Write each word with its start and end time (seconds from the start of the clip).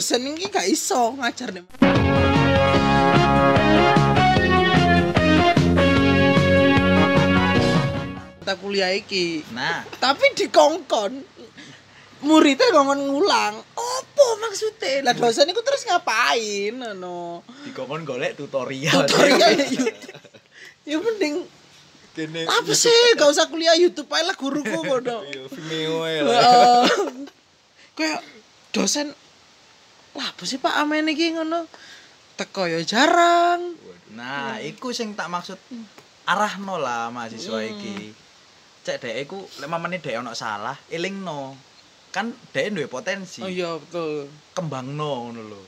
dosen 0.00 0.24
ini 0.32 0.48
gak 0.48 0.64
iso 0.64 1.12
ngajar 1.12 1.52
nih. 1.52 1.60
Mata 8.40 8.56
kuliah 8.56 8.96
iki. 8.96 9.44
Nah, 9.52 9.84
tapi 10.00 10.24
dikongkon 10.40 11.20
muridnya 12.24 12.72
ngomong 12.72 13.12
ngulang 13.12 13.60
apa 13.60 14.26
maksudnya? 14.40 15.04
Lah 15.04 15.12
dosen 15.12 15.52
itu 15.52 15.60
terus 15.60 15.84
ngapain 15.84 16.80
no 16.96 17.44
dikongkon 17.68 18.08
golek 18.08 18.40
tutorial. 18.40 19.04
tutorial 19.04 19.52
YouTube 19.60 20.00
ya 20.88 20.96
mending 20.96 21.44
Kene. 22.16 22.48
Apa 22.48 22.72
sih? 22.72 23.20
Gak 23.20 23.28
usah 23.28 23.52
kuliah 23.52 23.76
YouTube 23.76 24.08
aja 24.16 24.32
lah 24.32 24.36
guruku 24.40 24.80
bodoh 24.88 25.28
Iya, 25.28 25.44
Vimeo 25.44 26.08
ae 26.08 26.24
lah. 26.24 26.88
Kayak 27.92 28.24
dosen 28.72 29.12
lah 30.12 30.26
apa 30.26 30.42
sih 30.42 30.56
pak 30.56 30.74
amen 30.76 31.06
iki 31.06 31.32
ngono 31.32 31.66
teko 32.34 32.66
ya 32.66 32.80
jarang 32.82 33.76
Nah, 34.10 34.58
iku 34.58 34.90
sing 34.90 35.14
tak 35.14 35.30
maksud 35.30 35.54
arahno 36.26 36.74
lah 36.76 37.14
mahasiswa 37.14 37.62
iki. 37.62 38.10
Cek 38.82 38.98
dhek 38.98 39.16
iku 39.22 39.38
lek 39.62 39.70
mamane 39.70 40.02
dhek 40.02 40.18
ono 40.18 40.34
salah, 40.34 40.74
elingno. 40.90 41.54
Kan 42.10 42.34
dhek 42.50 42.74
duwe 42.74 42.90
potensi. 42.90 43.38
oh 43.38 43.46
iya 43.46 43.78
betul 43.78 44.26
kembangno 44.50 45.30
ngono 45.30 45.40
lho. 45.46 45.62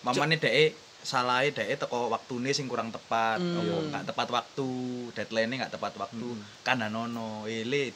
Mamane 0.00 0.40
dhek 0.40 0.72
salahe 1.04 1.52
dhek 1.52 1.76
teko 1.76 2.08
waktune 2.08 2.56
sing 2.56 2.64
kurang 2.64 2.88
tepat, 2.88 3.36
Hmm. 3.36 3.92
nggak 3.92 4.08
tepat 4.08 4.32
waktu, 4.32 4.68
deadline-nya 5.12 5.68
nggak 5.68 5.74
tepat 5.76 5.92
waktu, 6.00 6.28
kandhanono, 6.64 7.44
ele 7.44 7.92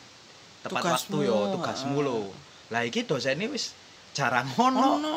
tepat 0.60 0.84
Tugasmu. 0.84 1.16
waktu 1.16 1.16
yo 1.24 1.38
tugasmu 1.56 1.98
lho. 2.04 2.20
Lah 2.68 2.84
iki 2.84 3.08
dosene 3.08 3.48
wis 3.48 3.72
jarang 4.18 4.50
ono. 4.58 4.98
ono. 4.98 5.14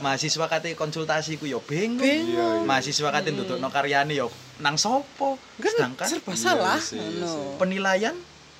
Mahasiswa 0.00 0.46
kate 0.48 0.74
konsultasi 0.74 1.38
ku 1.38 1.46
yo 1.46 1.62
bingung. 1.62 2.02
Bingung. 2.02 2.66
Mahasiswa 2.66 3.08
kate 3.08 3.30
ndudukno 3.30 3.70
karyane 3.70 4.12
yo 4.12 4.26
nang 4.58 4.74
sopo. 4.74 5.38
kan 5.56 5.70
Sedangkan 5.70 6.06
serba 6.08 6.30
Iya, 6.30 6.36
salah 6.36 6.78
iya 6.90 7.30
penilaian 7.56 8.14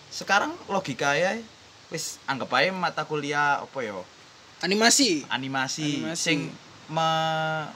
sekarang 0.09 0.55
logika 0.69 1.13
ya 1.13 1.35
wis 1.91 2.23
anggap 2.25 2.55
aja 2.55 2.71
mata 2.71 3.03
kuliah 3.03 3.59
apa 3.59 3.79
yo 3.83 4.07
animasi 4.61 5.27
animasi, 5.27 6.07
Animasi. 6.07 6.15
sing 6.15 6.39
me- 6.87 7.67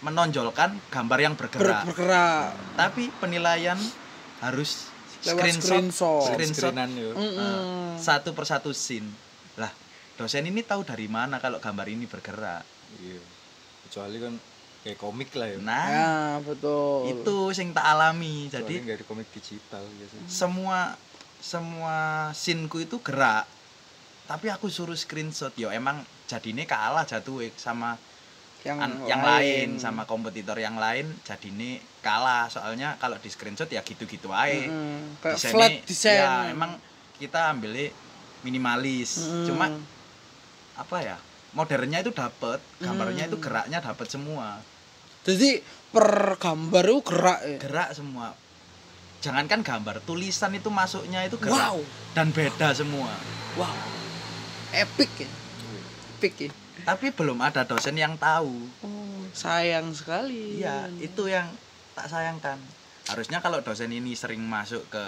menonjolkan 0.00 0.74
gambar 0.88 1.18
yang 1.20 1.34
Ber- 1.34 1.46
bergerak. 1.46 1.84
bergerak 1.86 2.50
Tapi 2.74 3.12
penilaian 3.16 3.78
harus 4.40 4.90
Lewat 5.22 5.38
screenshot, 5.38 5.78
screenshot. 5.78 6.22
screenshot. 6.26 6.74
Mm-mm. 6.74 7.38
uh, 7.38 7.94
satu 7.94 8.34
persatu 8.34 8.74
scene. 8.74 9.06
Lah, 9.54 9.70
dosen 10.14 10.44
ini 10.44 10.60
tahu 10.62 10.82
dari 10.82 11.06
mana 11.06 11.38
kalau 11.38 11.58
gambar 11.58 11.86
ini 11.86 12.04
bergerak. 12.04 12.62
Iya. 12.98 13.20
Kecuali 13.88 14.16
kan 14.18 14.34
kayak 14.82 14.98
komik 14.98 15.30
lah 15.34 15.46
ya. 15.46 15.58
Nah, 15.58 15.84
ya 15.86 16.12
betul 16.42 17.08
itu 17.08 17.36
sing 17.52 17.70
tak 17.70 17.86
alami. 17.86 18.46
Kecuali 18.46 18.54
Jadi 18.54 18.74
nggak 18.82 18.98
di 18.98 19.06
komik 19.06 19.28
digital 19.30 19.82
biasanya. 19.86 20.26
semua 20.26 20.78
semua 21.38 21.96
scene-ku 22.32 22.78
itu 22.78 22.98
gerak. 23.00 23.46
Tapi 24.24 24.46
aku 24.48 24.66
suruh 24.66 24.94
screenshot. 24.94 25.50
Yo 25.54 25.68
emang 25.68 26.00
jadinya 26.24 26.62
kalah 26.64 27.04
jatuh 27.04 27.44
sama 27.54 27.98
yang, 28.62 28.78
an- 28.78 29.02
yang 29.04 29.20
lain 29.20 29.68
sama 29.76 30.06
kompetitor 30.06 30.54
yang 30.54 30.78
lain 30.78 31.10
jadine 31.26 31.82
kalah 31.98 32.46
soalnya 32.46 32.94
kalau 32.96 33.18
di 33.18 33.26
screenshot 33.26 33.66
ya 33.66 33.82
gitu-gitu 33.82 34.30
aja 34.30 34.54
Mm-mm. 34.54 35.18
kayak 35.18 35.34
Desainnya, 35.34 35.54
flat 35.58 35.72
design 35.82 36.14
ya 36.22 36.30
emang 36.46 36.70
kita 37.18 37.50
ambilnya 37.50 37.90
minimalis 38.46 39.18
Mm. 39.18 39.46
cuma 39.50 39.66
apa 40.76 40.96
ya 41.04 41.16
modernnya 41.52 42.00
itu 42.00 42.12
dapet 42.12 42.58
gambarnya 42.80 43.28
Mm. 43.28 43.30
itu 43.32 43.38
geraknya 43.38 43.78
dapet 43.84 44.08
semua. 44.08 44.60
Jadi 45.22 45.60
per 45.92 46.34
gambar 46.40 46.84
itu 46.88 47.00
gerak 47.04 47.40
ya? 47.44 47.58
Gerak 47.60 47.90
semua. 47.92 48.34
Jangankan 49.22 49.62
gambar 49.62 50.02
tulisan 50.02 50.50
itu 50.56 50.72
masuknya 50.72 51.22
itu 51.22 51.38
gerak. 51.38 51.76
Wow. 51.76 51.78
Dan 52.16 52.34
beda 52.34 52.74
semua. 52.74 53.12
Wow. 53.54 53.76
Epic 54.72 55.12
ya? 55.20 55.30
Epic 56.18 56.34
ya? 56.48 56.50
Tapi 56.82 57.14
belum 57.14 57.38
ada 57.38 57.62
dosen 57.62 57.94
yang 57.94 58.18
tahu. 58.18 58.66
Oh, 58.82 59.22
sayang 59.36 59.94
sekali. 59.94 60.58
Iya 60.58 60.90
itu 60.98 61.30
yang 61.30 61.46
tak 61.94 62.10
sayangkan. 62.10 62.58
Harusnya 63.06 63.38
kalau 63.44 63.60
dosen 63.62 63.92
ini 63.92 64.16
sering 64.16 64.40
masuk 64.42 64.82
ke 64.88 65.04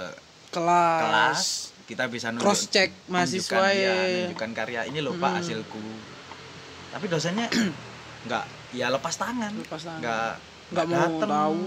kelas, 0.55 1.01
kelas 1.03 1.74
kita 1.85 2.09
bisa 2.09 2.31
nunjuk- 2.31 2.43
cross 2.43 2.67
check 2.67 2.91
mahasiswa 3.07 3.61
ya 3.69 3.93
ya, 3.95 3.95
nunjukkan 4.27 4.51
karya. 4.53 4.81
Ini 4.87 4.99
loh 5.01 5.15
pak 5.15 5.29
Hmm. 5.29 5.39
hasilku. 5.39 5.83
Tapi 6.91 7.05
dosennya 7.07 7.47
nggak 8.27 8.45
ya 8.73 8.89
lepas 8.89 9.15
tangan. 9.15 9.53
Lepas 9.55 9.83
tangan. 9.83 10.01
nggak 10.01 10.33
nggak 10.73 10.87
mau 10.89 10.99
dateng. 10.99 11.31
tahu. 11.31 11.65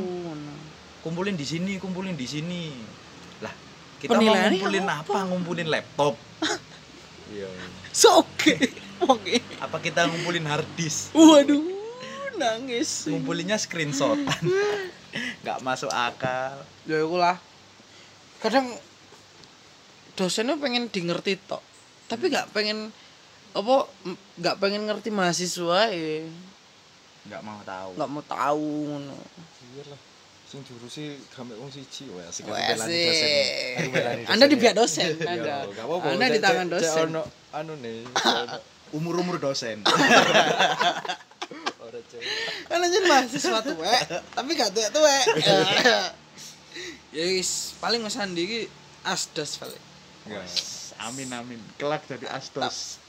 Kumpulin 1.00 1.36
di 1.36 1.46
sini 1.46 1.78
kumpulin 1.78 2.14
di 2.14 2.26
sini. 2.26 2.74
Lah 3.40 3.54
kita 3.98 4.12
Penilaiannya 4.12 4.42
mau 4.52 4.52
ngumpulin 4.58 4.86
apa? 4.86 4.96
apa? 5.04 5.20
ngumpulin 5.26 5.68
laptop. 5.68 6.16
Iya. 7.28 7.52
so 7.92 8.24
oke. 8.24 8.56
Oke. 9.04 9.44
Apa 9.60 9.84
kita 9.84 10.08
ngumpulin 10.08 10.48
hard 10.48 10.64
disk? 10.74 11.12
Waduh 11.12 11.60
nangis. 12.40 13.04
Ngumpulinnya 13.04 13.58
screenshotan 13.58 14.48
nggak 15.44 15.60
masuk 15.60 15.92
akal. 15.92 16.64
Ya 16.88 17.04
lah 17.04 17.36
kadang 18.40 18.70
dosennya 20.18 20.58
pengen 20.58 20.90
di 20.90 21.00
ngerti 21.06 21.38
tok 21.46 21.62
tapi 22.10 22.34
nggak 22.34 22.50
pengen 22.52 22.90
apa 23.54 23.86
nggak 24.42 24.56
pengen 24.58 24.90
ngerti 24.90 25.14
mahasiswa 25.14 25.94
ya 25.94 26.26
nggak 27.30 27.42
mau 27.46 27.62
tahu 27.62 27.90
nggak 27.96 28.10
mau 28.10 28.24
tahu 28.26 28.70
ngono 28.90 29.18
Iya 29.78 29.94
lah. 29.94 30.00
Sing 30.48 30.64
diurusi 30.66 31.22
gamek 31.30 31.60
wong 31.60 31.70
siji 31.70 32.10
wae 32.10 32.24
asik 32.26 32.48
belani 32.50 32.98
dosen. 33.04 33.30
Anda 34.34 34.46
di 34.50 34.56
dosen. 34.56 34.62
pihak 34.64 34.76
dosen, 34.80 35.10
Iya, 35.22 35.28
Anda. 35.38 35.56
Anda 36.08 36.26
di 36.34 36.40
tangan 36.42 36.68
dosen. 36.72 36.88
cek 36.88 37.04
ono 37.14 37.22
anu 37.54 37.74
nih. 37.78 38.02
cek 38.16 38.26
ono 38.26 38.58
umur 38.96 39.20
umur 39.20 39.36
dosen 39.38 39.84
ora 41.78 42.00
cek. 42.08 42.22
kan 42.72 42.80
aja 42.80 43.00
mahasiswa 43.04 43.60
tuwek 43.60 44.02
tapi 44.32 44.52
gak 44.56 44.72
tuwek 44.72 44.90
tuwek 44.96 45.26
ya 47.16 47.24
wis 47.36 47.76
paling 47.84 48.00
mas 48.00 48.16
Andi 48.16 48.44
iki 48.48 48.62
asdos 49.04 49.60
paling 49.60 49.84
Enggak. 50.30 50.48
amin 51.00 51.30
amin 51.32 51.60
kelak 51.76 52.04
jadi 52.04 52.28
astos 52.30 53.00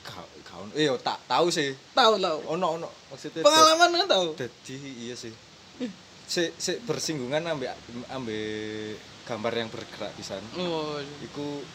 Kau 0.00 0.22
kau 0.42 0.62
iya 0.72 0.94
tak 0.96 1.18
tahu 1.26 1.50
sih. 1.50 1.74
tahu 1.90 2.16
lah 2.16 2.38
Ono 2.48 2.66
ono 2.76 2.88
maksudnya 3.08 3.42
pengalaman 3.42 3.90
kan 3.96 4.08
tahu 4.08 4.26
Jadi 4.36 4.74
iya 5.02 5.14
sih. 5.14 5.34
Si, 6.24 6.54
si 6.54 6.78
bersinggungan 6.80 7.42
ambek 7.44 7.74
ambek 8.08 8.94
gambar 9.24 9.52
yang 9.52 9.66
bergerak 9.66 10.14
di 10.14 10.22
sana. 10.22 10.46
oh 10.56 11.02
Iku 11.20 11.66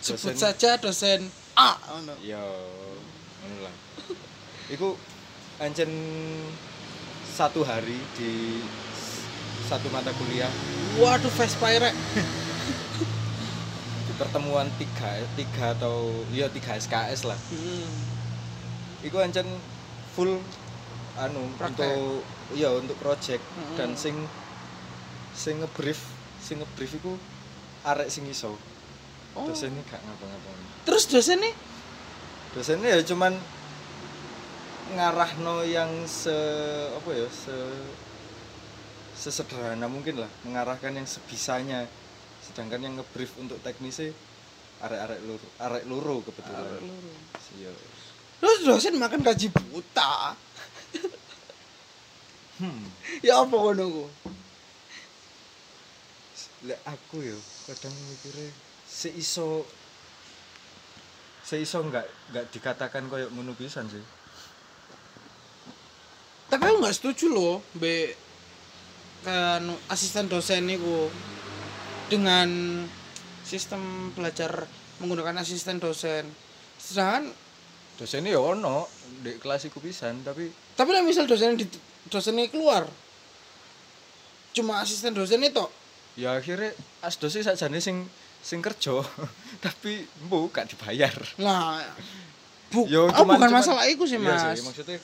sebut 0.00 0.34
dosen- 0.34 0.38
saja 0.40 0.70
dosen 0.76 1.30
A 1.54 1.78
ngono 1.78 2.18
Ya, 2.20 2.42
ngono 3.38 3.56
lah. 3.62 3.74
Iku 4.68 4.98
ancen 5.58 5.90
satu 7.30 7.62
hari 7.62 7.98
di 8.14 8.62
satu 9.64 9.86
mata 9.88 10.10
kuliah 10.12 10.50
waduh 10.96 11.30
Vespa 11.30 11.70
rek 11.70 11.94
pertemuan 14.18 14.66
tiga 14.76 15.22
tiga 15.38 15.72
atau 15.78 16.10
ya 16.34 16.50
tiga 16.50 16.74
SKS 16.74 17.24
lah. 17.24 17.38
Hmm. 17.54 17.86
Iku 19.06 19.16
ancen 19.22 19.46
full 20.18 20.42
anu 21.18 21.42
Praktek. 21.54 21.86
untuk 21.86 22.22
ya 22.54 22.74
untuk 22.74 22.98
project 22.98 23.42
Mm-mm. 23.42 23.74
dan 23.78 23.94
sing 23.94 24.14
sing 25.34 25.62
ngebrief 25.62 26.02
sing 26.42 26.58
ngebrief 26.58 26.98
iku 26.98 27.14
arek 27.86 28.10
sing 28.10 28.26
iso. 28.26 28.58
Oh. 29.38 29.46
Dosennya 29.46 29.82
gak 29.86 30.02
ngapa-ngapain. 30.02 30.66
terus 30.82 31.04
dosen 31.06 31.38
nih 31.38 31.54
dosennya 32.56 32.96
ya 32.96 33.00
cuman 33.04 33.36
ngarahno 34.96 35.62
yang 35.68 35.90
se 36.08 36.32
apa 36.96 37.10
ya 37.12 37.28
se 37.28 37.54
sesederhana 39.12 39.84
mungkin 39.84 40.24
lah 40.24 40.30
mengarahkan 40.48 40.96
yang 40.96 41.04
sebisanya 41.04 41.84
sedangkan 42.50 42.80
yang 42.80 42.94
ngebrief 42.98 43.36
untuk 43.38 43.60
teknisnya 43.60 44.12
arek-arek 44.78 45.20
luru 45.26 45.48
arek 45.58 45.84
luru 45.90 46.16
kebetulan. 46.22 46.82
Iya. 47.58 47.72
Terus 48.38 48.58
dosen 48.62 48.94
makan 48.96 49.26
gaji 49.26 49.50
buta? 49.50 50.38
Hmm. 52.58 52.90
Ya 53.22 53.38
apa 53.42 53.54
ngono 53.54 53.84
ku? 53.86 54.04
Lek 56.66 56.80
aku 56.82 57.22
ya 57.22 57.38
kadang 57.70 57.94
mikirnya 57.94 58.50
seiso 58.82 59.62
seiso 61.46 61.86
nggak 61.86 62.34
nggak 62.34 62.46
dikatakan 62.50 63.06
koyok 63.06 63.30
ngono 63.30 63.54
pisan 63.54 63.86
sih. 63.86 64.02
Tapi 66.50 66.62
aku 66.66 66.76
nggak 66.82 66.96
setuju 66.98 67.26
loh 67.30 67.62
be 67.78 68.14
kan 69.22 69.62
asisten 69.90 70.30
dosen 70.30 70.66
niku 70.66 71.10
dengan 72.08 72.48
sistem 73.42 73.80
belajar 74.10 74.64
menggunakan 74.98 75.38
asisten 75.38 75.76
dosen 75.76 76.24
sedangkan 76.76 77.32
dosennya 77.94 78.32
ya 78.32 78.40
ono 78.40 78.88
di 79.18 79.36
kelas 79.36 79.66
iku 79.66 79.78
pisan 79.78 80.22
tapi 80.22 80.48
Tapi 80.70 80.90
lah 80.90 81.02
misal 81.02 81.24
dosen 81.24 81.54
di 81.54 81.66
dosennya 82.06 82.46
keluar. 82.46 82.86
Cuma 84.50 84.78
asisten 84.78 85.10
dosen 85.10 85.42
itu. 85.42 85.66
ya 86.14 86.34
akhirnya 86.34 86.74
asdosnya 87.00 87.42
sakjane 87.44 87.78
sing 87.78 88.02
sing 88.40 88.58
kerja 88.58 88.90
tapi 89.64 90.02
bu 90.20 90.46
gak 90.48 90.66
dibayar 90.68 91.14
Nah, 91.36 91.78
bu, 92.68 92.86
Yo, 92.86 93.06
oh, 93.06 93.10
cuman- 93.12 93.38
bukan 93.38 93.48
cuman- 93.48 93.54
masalah 93.56 93.84
itu 93.86 94.02
sih, 94.04 94.16
Iya 94.16 94.34
Mas. 94.50 94.58
maksudnya 94.60 94.98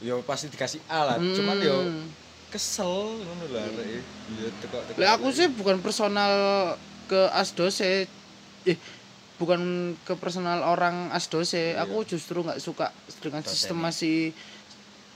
yo 0.00 0.20
pasti 0.22 0.48
dikasih 0.48 0.80
alat 0.86 1.20
cuman 1.20 1.56
yo 1.58 1.76
Hmm. 1.78 2.08
Kesel 2.54 3.18
ngono 3.18 3.44
lho 3.50 3.58
arek 3.58 4.06
iya 4.38 4.48
teko 4.62 4.78
teko 4.86 4.98
Lah 5.02 5.18
aku 5.18 5.34
sih 5.34 5.50
bukan 5.50 5.82
personal 5.82 6.32
ke 7.10 7.26
asdose. 7.34 8.06
Eh, 8.64 8.78
bukan 9.42 9.92
ke 10.06 10.14
personal 10.14 10.62
orang 10.62 11.10
asdose. 11.10 11.74
Iya. 11.74 11.82
Aku 11.82 12.06
justru 12.06 12.46
nggak 12.46 12.62
suka 12.62 12.94
dengan 13.18 13.42
sistemasi 13.42 14.30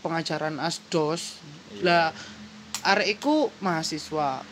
pengajaran 0.03 0.59
asdos. 0.59 1.39
Iya. 1.79 1.83
Lah 1.87 2.05
arek 2.83 3.23
iku 3.23 3.55
mahasiswa. 3.63 4.43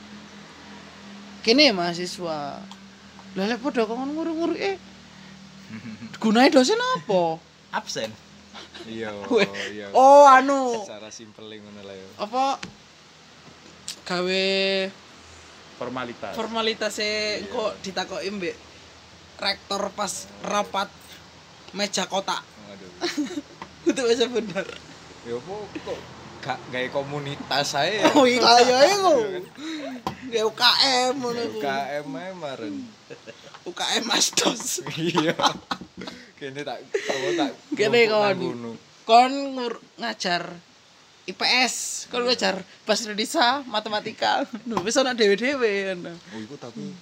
Kene 1.43 1.75
mahasiswa. 1.75 2.63
Lah 3.35 3.45
lek 3.51 3.59
padha 3.59 3.83
kon 3.83 4.15
nguru-nguru 4.15 4.55
eh 4.55 4.79
gunane 6.23 6.55
dosen 6.55 6.79
apa? 6.79 7.43
absen 7.77 8.09
iya 8.87 9.11
iya. 9.75 9.87
Oh, 9.93 10.25
anu. 10.29 10.83
Secara 10.85 11.09
simpel 11.11 11.49
ngono 11.49 11.81
lah 11.83 11.97
yo 11.97 12.09
apa? 12.21 12.61
Gawe 14.07 14.47
formalitas. 15.77 16.33
formalitasnya 16.33 17.45
kok 17.53 17.73
ditakoki 17.85 18.31
mbek 18.33 18.57
rektor 19.37 19.93
pas 19.93 20.29
rapat 20.47 20.89
meja 21.77 22.09
kotak. 22.09 22.41
Waduh. 22.41 22.93
Itu 23.87 24.01
bisa 24.09 24.27
bener 24.31 24.67
yo 25.27 25.43
kok 25.43 25.63
kok 25.83 25.99
gak 26.47 26.59
gawe 26.71 26.89
komunitas 26.95 27.75
saya 27.75 28.07
oh 28.15 28.23
iya 28.23 28.63
ya 28.63 28.79
iku 28.95 29.43
Gak 30.27 30.43
UKM 30.43 31.13
ngono 31.19 31.43
UKM 31.59 32.07
ae 32.15 32.31
maren. 32.39 32.75
UKM 33.67 34.07
Asdos 34.15 34.87
iya 34.95 35.35
kene 36.37 36.61
tak 36.63 36.79
apa 36.85 37.29
tak 37.35 37.51
Kene 37.73 38.01
kon. 38.07 38.37
kon 39.09 39.33
ngajar 39.97 40.53
IPS 41.27 42.07
kon 42.07 42.23
ngajar 42.23 42.63
bahasa 42.87 43.09
Indonesia 43.09 43.65
matematika. 43.67 44.47
Lho 44.69 44.79
wis 44.87 44.95
ana 44.95 45.11
dhewe-dhewe 45.11 45.97
ngono. 45.97 46.13
oh 46.15 46.39
iku 46.39 46.55
tapi 46.55 46.95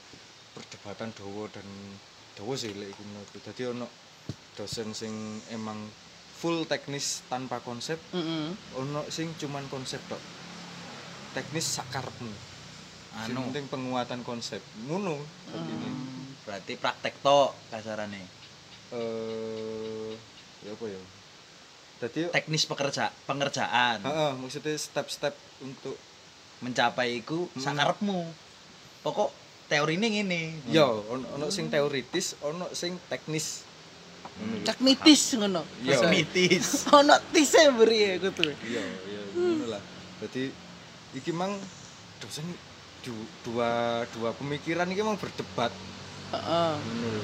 perdebatan 0.55 1.13
dawa 1.13 1.45
dan 1.53 1.67
dawa 2.33 2.55
sih 2.57 2.73
lek 2.73 2.89
iku 2.89 3.03
menurutku. 3.05 3.39
Dadi 3.45 3.63
ono 3.69 3.87
dosen 4.57 4.95
sing 4.95 5.13
emang 5.51 5.77
full 6.35 6.65
teknis 6.65 7.21
tanpa 7.27 7.59
konsep 7.61 7.99
Heeh. 8.15 8.55
ono 8.79 9.03
sing 9.11 9.35
cuman 9.37 9.67
konsep 9.69 10.01
tok. 10.09 10.23
Teknis 11.35 11.67
sakarepmu 11.67 12.31
sing 13.15 13.35
anu. 13.35 13.51
penting 13.51 13.67
penguatan 13.69 14.23
konsep. 14.23 14.63
Ngono. 14.87 15.19
Ini 15.53 15.89
berarti 16.45 16.77
praktek 16.77 17.21
tok 17.21 17.53
kasarane 17.69 18.44
eh 18.91 20.13
ya 20.61 20.73
apa 20.73 20.85
ya? 20.87 21.01
Tadi 21.97 22.21
teknis 22.31 22.65
pekerja 22.65 23.09
pengerjaan. 23.25 24.03
Heeh 24.03 24.33
maksudnya 24.35 24.75
step-step 24.75 25.33
untuk 25.61 25.97
mencapai 26.61 27.17
iku 27.17 27.49
Hmm. 27.51 27.63
sakarepmu. 27.63 28.21
Pokok 29.01 29.31
teori 29.67 29.95
ini 29.95 30.09
ngene. 30.15 30.43
Ya 30.69 30.85
ono 30.85 31.25
ono 31.31 31.47
sing 31.49 31.69
teoritis 31.69 32.37
ono 32.41 32.69
sing 32.71 33.01
teknis. 33.07 33.63
Cak 34.65 34.81
mitis 34.81 35.37
ngono. 35.37 35.63
Iya. 35.81 36.05
Mitis 36.07 36.67
ono 36.93 37.15
tise 37.31 37.71
beri 37.71 37.99
ya 38.03 38.15
gitu 38.19 38.43
iya 38.65 38.83
iya 39.05 39.23
ngono 39.31 39.65
lah. 39.69 39.83
Berarti 40.19 40.51
iki 41.15 41.31
mang 41.31 41.55
dosen 42.19 42.43
du- 43.01 43.31
dua 43.43 44.03
dua 44.11 44.33
pemikiran 44.33 44.89
iki 44.89 45.01
mang 45.01 45.15
berdebat. 45.15 45.71
Heeh. 46.33 46.73
Ngono 46.75 47.07
lho. 47.13 47.23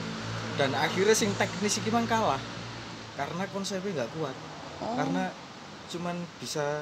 Dan 0.60 0.76
akhirnya 0.76 1.16
sing 1.16 1.32
teknis 1.40 1.80
iki 1.80 1.88
mang 1.88 2.04
kalah. 2.04 2.36
Karena 3.16 3.48
konsepnya 3.48 4.04
nggak 4.04 4.12
kuat. 4.12 4.36
Oh. 4.80 4.96
karena 4.96 5.28
cuman 5.92 6.16
bisa 6.40 6.80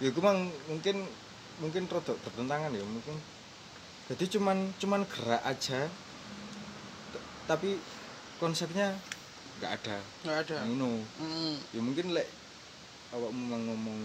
ya 0.00 0.08
gue 0.08 0.24
mang 0.24 0.48
mungkin 0.64 1.04
mungkin 1.60 1.88
rada 1.88 2.12
bertentangan 2.12 2.72
ya 2.72 2.84
mungkin. 2.84 3.16
Jadi 4.12 4.36
cuman 4.36 4.76
cuman 4.76 5.08
gerak 5.08 5.40
aja. 5.40 5.88
Tapi 7.48 7.80
konsepnya 8.36 8.92
nggak 9.56 9.72
ada. 9.80 9.96
Nggak 10.24 10.38
ada. 10.44 10.56
Ngono 10.68 11.00
Mm. 11.16 11.56
ya 11.72 11.80
mungkin 11.80 12.06
lek 12.12 12.28
awakmu 13.16 13.42
mang 13.48 13.64
ngomong 13.72 14.00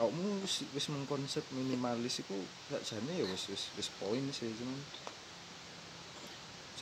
awakmu 0.00 0.40
wis 0.40 0.64
wis 0.72 0.88
mengkonsep 0.88 1.44
minimalis 1.52 2.24
iku 2.24 2.40
sakjane 2.72 3.12
ya 3.20 3.28
wis 3.28 3.52
wis 3.52 3.68
wis 3.76 3.88
poin 4.00 4.24
sih 4.32 4.48
cuman 4.56 4.80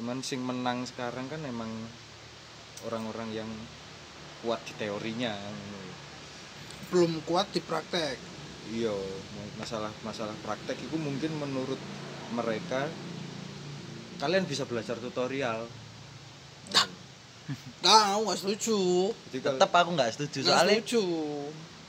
cuman 0.00 0.24
sing 0.24 0.40
menang 0.40 0.88
sekarang 0.88 1.28
kan 1.28 1.44
emang 1.44 1.68
orang-orang 2.88 3.44
yang 3.44 3.50
kuat 4.40 4.56
di 4.64 4.72
teorinya. 4.80 5.36
Belum 6.88 7.20
kuat 7.28 7.52
di 7.52 7.60
praktek. 7.60 8.16
Iya 8.72 8.96
masalah 9.60 9.92
masalah 10.00 10.32
praktek 10.40 10.80
itu 10.80 10.96
mungkin 10.96 11.36
menurut 11.36 11.76
mereka 12.32 12.88
kalian 14.24 14.48
bisa 14.48 14.64
belajar 14.64 14.96
tutorial. 14.96 15.68
Nggak 17.84 18.00
aku 18.16 18.20
nggak 18.24 18.40
setuju. 18.40 18.80
Tetep 19.36 19.68
aku 19.68 19.90
nggak 20.00 20.10
setuju 20.16 20.38
nggak 20.48 20.56
soalnya 20.56 20.80
setuju. 20.80 21.02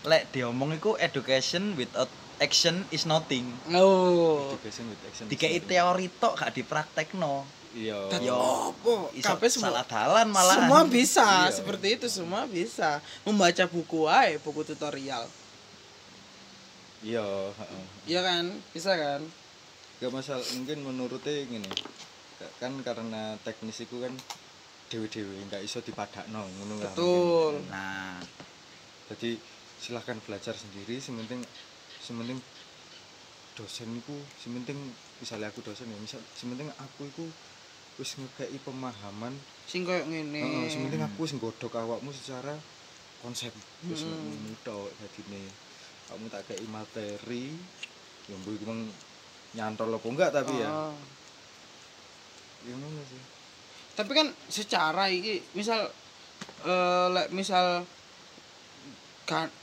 lek 0.01 0.35
diomong 0.35 0.75
iku 0.75 0.99
education 0.99 1.79
without 1.79 2.11
action 2.43 2.83
is 2.91 3.07
nothing. 3.07 3.47
Oh. 3.71 4.51
Education 4.51 4.91
with 4.91 4.99
action 5.07 5.31
dikei 5.31 5.63
teori 5.63 6.11
tok 6.19 6.43
gak 6.43 6.51
dipraktekno 6.59 7.60
iya. 7.75 7.97
Yo. 8.19 8.35
apa? 8.73 8.93
Iso 9.15 9.27
kabeh 9.31 9.47
semua 9.47 9.71
salah 9.71 9.85
dalan 9.87 10.27
malah 10.31 10.55
semua 10.59 10.81
bisa 10.87 11.47
Iya. 11.47 11.55
seperti 11.55 11.87
itu 11.99 12.07
semua 12.11 12.43
bisa. 12.47 12.99
Membaca 13.23 13.63
buku 13.67 14.07
aja 14.07 14.35
buku 14.43 14.61
tutorial. 14.67 15.25
Iya 17.01 17.25
iya 18.05 18.21
kan? 18.21 18.45
Bisa 18.75 18.93
kan? 18.93 19.21
Gak 20.01 20.11
masalah 20.13 20.45
mungkin 20.57 20.85
menurutnya 20.85 21.45
gini. 21.49 21.71
Kan 22.57 22.77
karena 22.81 23.37
teknis 23.45 23.81
itu 23.85 24.01
kan 24.01 24.13
dewi-dewi 24.91 25.47
nggak 25.47 25.63
iso 25.63 25.79
dipadakno 25.79 26.43
ngono 26.43 26.83
lah 26.83 26.91
betul. 26.91 27.53
Nah 27.71 28.19
jadi 29.07 29.39
silahkan 29.79 30.19
belajar 30.27 30.53
sendiri 30.53 30.99
sementing 30.99 31.41
sementing 32.03 32.37
dosen 33.55 33.89
itu 33.97 34.15
sementing 34.39 34.77
misalnya 35.19 35.49
aku 35.49 35.63
dosen 35.63 35.87
ya 35.89 35.97
misal 35.97 36.19
sementing 36.35 36.69
aku 36.75 37.07
itu 37.07 37.25
wis 37.99 38.15
ngekei 38.15 38.59
pemahaman. 38.63 39.33
Sing 39.67 39.87
koyo 39.87 40.03
ngene. 40.07 40.39
Heeh 40.39 40.67
sementing 40.71 41.03
aku 41.03 41.27
wis 41.27 41.33
nggodok 41.35 41.75
awakmu 41.75 42.11
secara 42.11 42.55
konsep. 43.23 43.51
Wis 43.87 44.05
ngono 44.07 44.55
tok 44.63 44.91
dadine. 44.99 45.43
Kamu 46.11 46.27
tak 46.27 46.47
kei 46.51 46.67
materi 46.67 47.51
ya 48.29 48.35
mbok 48.37 48.53
iku 48.55 48.63
nyantol 49.57 49.95
apa 49.95 50.07
enggak 50.07 50.31
tapi 50.31 50.53
ya. 50.59 50.69
Ah. 50.69 50.93
ya 52.67 52.73
ngono 52.75 53.01
sih. 53.07 53.21
Tapi 53.97 54.11
kan 54.15 54.27
secara 54.47 55.11
iki 55.11 55.43
misal 55.57 55.91
eh 56.67 57.27
misal 57.31 57.83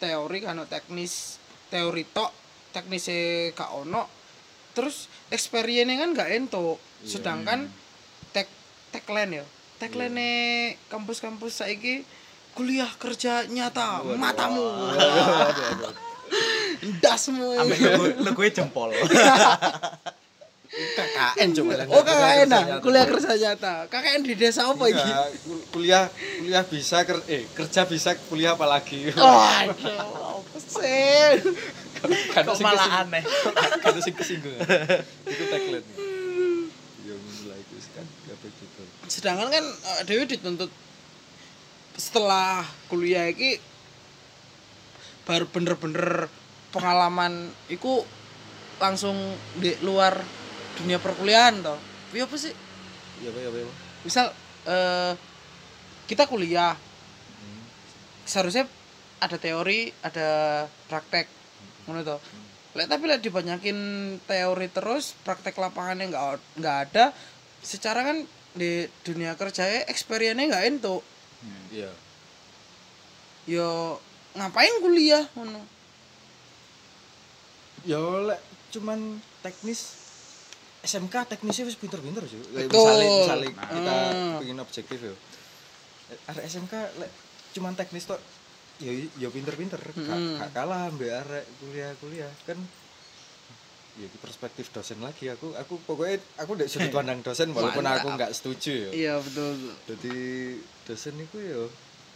teori 0.00 0.38
kan 0.40 0.56
teknis 0.64 1.36
teori 1.68 2.04
tok 2.08 2.32
teknisnya 2.72 3.52
gak 3.52 3.68
ono 3.68 4.08
terus 4.72 5.12
experience 5.28 5.92
kan 5.92 6.16
gak 6.16 6.32
ento 6.32 6.80
Iya. 6.98 7.10
sedangkan 7.18 7.60
tek 7.70 7.87
tagline 8.90 9.32
ya. 9.34 9.44
Tagline 9.78 10.30
kampus-kampus 10.86 11.62
saiki 11.62 12.02
kuliah 12.52 12.90
kerja 12.96 13.46
nyata 13.46 14.02
Waduh. 14.02 14.18
matamu. 14.18 14.68
Dasmu 16.98 17.54
gue 18.28 18.48
jempol. 18.50 18.90
KKN 20.68 21.48
coba 21.56 21.72
oh 21.88 22.02
KKN 22.04 22.46
nah 22.46 22.62
kuliah 22.78 23.02
kerja 23.04 23.32
nyata. 23.34 23.74
KKN 23.88 24.20
di 24.22 24.34
desa 24.34 24.68
apa 24.68 24.84
iki? 24.84 25.00
Enggak, 25.00 25.28
kul- 25.40 25.64
kuliah 25.72 26.04
kuliah 26.38 26.62
bisa 26.62 27.02
ker- 27.02 27.24
eh 27.26 27.48
kerja 27.50 27.82
bisa 27.82 28.10
kuliah 28.28 28.52
apalagi 28.52 29.10
Waduh, 29.10 29.74
apa 30.38 30.58
sih? 30.60 31.40
Kan 32.30 32.42
kok 32.44 32.60
malah 32.60 33.02
aneh? 33.02 33.24
kan 33.82 33.90
sing 33.98 34.14
kesinggung 34.14 34.54
itu 34.54 35.44
tagline 35.50 35.82
ya 37.02 37.14
ngono 37.16 37.42
lah 37.48 37.58
itu 37.58 37.74
kan 37.90 38.04
kabeh 38.28 38.50
gitu 38.52 38.82
sedangkan 39.18 39.50
kan 39.50 39.64
eh, 39.66 40.02
Dewi 40.06 40.30
dituntut 40.30 40.70
setelah 41.98 42.62
kuliah 42.86 43.26
iki 43.26 43.58
baru 45.26 45.50
bener-bener 45.50 46.30
pengalaman 46.70 47.50
iku 47.66 48.06
langsung 48.78 49.18
di 49.58 49.74
luar 49.82 50.22
dunia 50.78 51.02
perkuliahan 51.02 51.58
toh. 51.58 51.74
Iya 52.14 52.30
apa 52.30 52.36
sih? 52.38 52.54
iya 53.18 53.34
apa 53.34 53.38
ya 53.42 53.48
apa 53.50 53.74
Misal 54.06 54.26
eh 54.70 55.12
kita 56.06 56.24
kuliah, 56.30 56.72
seharusnya 58.22 58.70
ada 59.18 59.36
teori 59.36 59.90
ada 60.06 60.28
praktek. 60.86 61.26
Ngono 61.90 62.06
to 62.06 62.16
lek 62.78 62.86
tapi 62.86 63.10
lek 63.10 63.26
dibanyakin 63.26 63.78
teori 64.22 64.70
terus 64.70 65.18
praktek 65.26 65.58
lapangannya 65.58 66.14
nggak 66.14 66.62
nggak 66.62 66.76
ada 66.86 67.10
secara 67.58 68.06
kan 68.06 68.22
di 68.54 68.88
dunia 69.02 69.34
kerja 69.34 69.84
experience 69.86 70.40
nggak 70.40 70.66
entuk 70.66 71.02
iya 71.68 71.90
yo 73.44 73.96
ngapain 74.32 74.80
kuliah 74.80 75.24
ngono 75.34 75.60
ya 77.84 77.98
lek 77.98 78.40
cuman 78.68 79.20
teknis 79.40 79.96
SMK 80.78 81.26
teknisnya 81.26 81.66
wis 81.66 81.74
pinter-pinter 81.74 82.22
sih. 82.22 82.38
Misalnya, 82.38 83.10
misalnya 83.10 83.48
kita 83.50 83.94
Hmm. 84.14 84.38
pengen 84.38 84.58
objektif 84.62 84.98
ya. 85.02 85.14
Arek 86.30 86.44
SMK 86.46 86.74
lek 87.02 87.10
cuman 87.50 87.74
teknis 87.74 88.06
tok 88.06 88.22
ya 88.78 88.94
ya 89.18 89.26
pinter-pinter, 89.26 89.82
Hmm. 89.82 90.38
gak 90.38 90.54
kalah 90.54 90.86
mbek 90.94 91.10
arek 91.10 91.44
kuliah-kuliah 91.58 92.30
kan 92.46 92.62
ya 93.98 94.06
di 94.06 94.18
perspektif 94.22 94.70
dosen 94.70 95.02
lagi 95.02 95.26
aku 95.26 95.50
aku 95.58 95.74
pokoknya 95.82 96.22
aku 96.38 96.54
dari 96.54 96.70
sudut 96.70 96.94
pandang 96.94 97.18
dosen 97.20 97.50
walaupun 97.50 97.82
Mantap. 97.82 98.06
aku 98.06 98.08
nggak 98.14 98.30
setuju 98.30 98.72
ya 98.72 98.90
iya 98.94 99.14
betul 99.18 99.58
jadi 99.90 100.16
dosen 100.86 101.14
itu 101.18 101.36
ya 101.42 101.62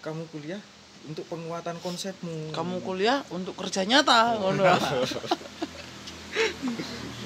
kamu 0.06 0.22
kuliah 0.30 0.62
untuk 1.10 1.26
penguatan 1.26 1.76
konsepmu 1.82 2.54
kamu 2.54 2.78
kuliah 2.86 3.26
untuk 3.34 3.58
kerja 3.58 3.82
nyata 3.82 4.38
ngono 4.38 4.62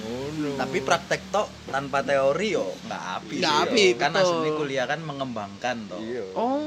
ngono 0.06 0.50
Tapi 0.56 0.78
praktek 0.82 1.22
tok 1.30 1.48
tanpa 1.70 2.02
teori 2.02 2.54
yo 2.54 2.66
nggak 2.86 3.02
api. 3.22 3.36
Nggak 3.42 3.56
api. 3.70 3.84
Kan 3.98 4.12
aslinya 4.14 4.52
kuliah 4.54 4.84
kan 4.86 5.00
mengembangkan 5.02 5.76
toh. 5.90 6.00
iya 6.02 6.22
oh 6.34 6.62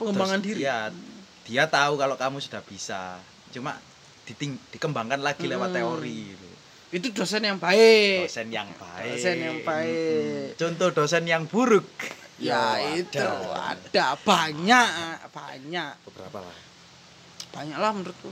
pengembangan 0.00 0.40
terus 0.40 0.56
diri 0.56 0.60
Dia, 0.64 0.88
dia 1.44 1.64
tahu 1.68 2.00
kalau 2.00 2.16
kamu 2.16 2.40
sudah 2.40 2.64
bisa. 2.64 3.20
Cuma 3.52 3.76
diting, 4.24 4.56
dikembangkan 4.72 5.20
lagi 5.20 5.44
lewat 5.44 5.70
Hmm. 5.72 5.76
teori 5.76 6.16
gitu. 6.32 6.49
Itu 6.90 7.06
dosen 7.10 7.42
yang 7.42 7.56
baik. 7.56 8.26
Dosen 8.26 8.48
yang 8.50 8.70
baik. 8.74 9.10
dosen 9.14 9.36
yang 9.38 9.58
baik. 9.62 10.58
Contoh 10.58 10.88
dosen 10.90 11.24
yang 11.24 11.44
buruk. 11.46 11.86
ya 12.40 12.80
Ya, 12.80 12.96
itu 12.96 13.20
ada. 13.20 13.76
ada 13.76 14.06
banyak 14.18 14.88
banyak. 15.30 15.92
Beberapa 16.08 16.38
lah. 16.40 16.56
Banyak 17.50 17.76
lah 17.76 17.90
menurutku. 17.92 18.30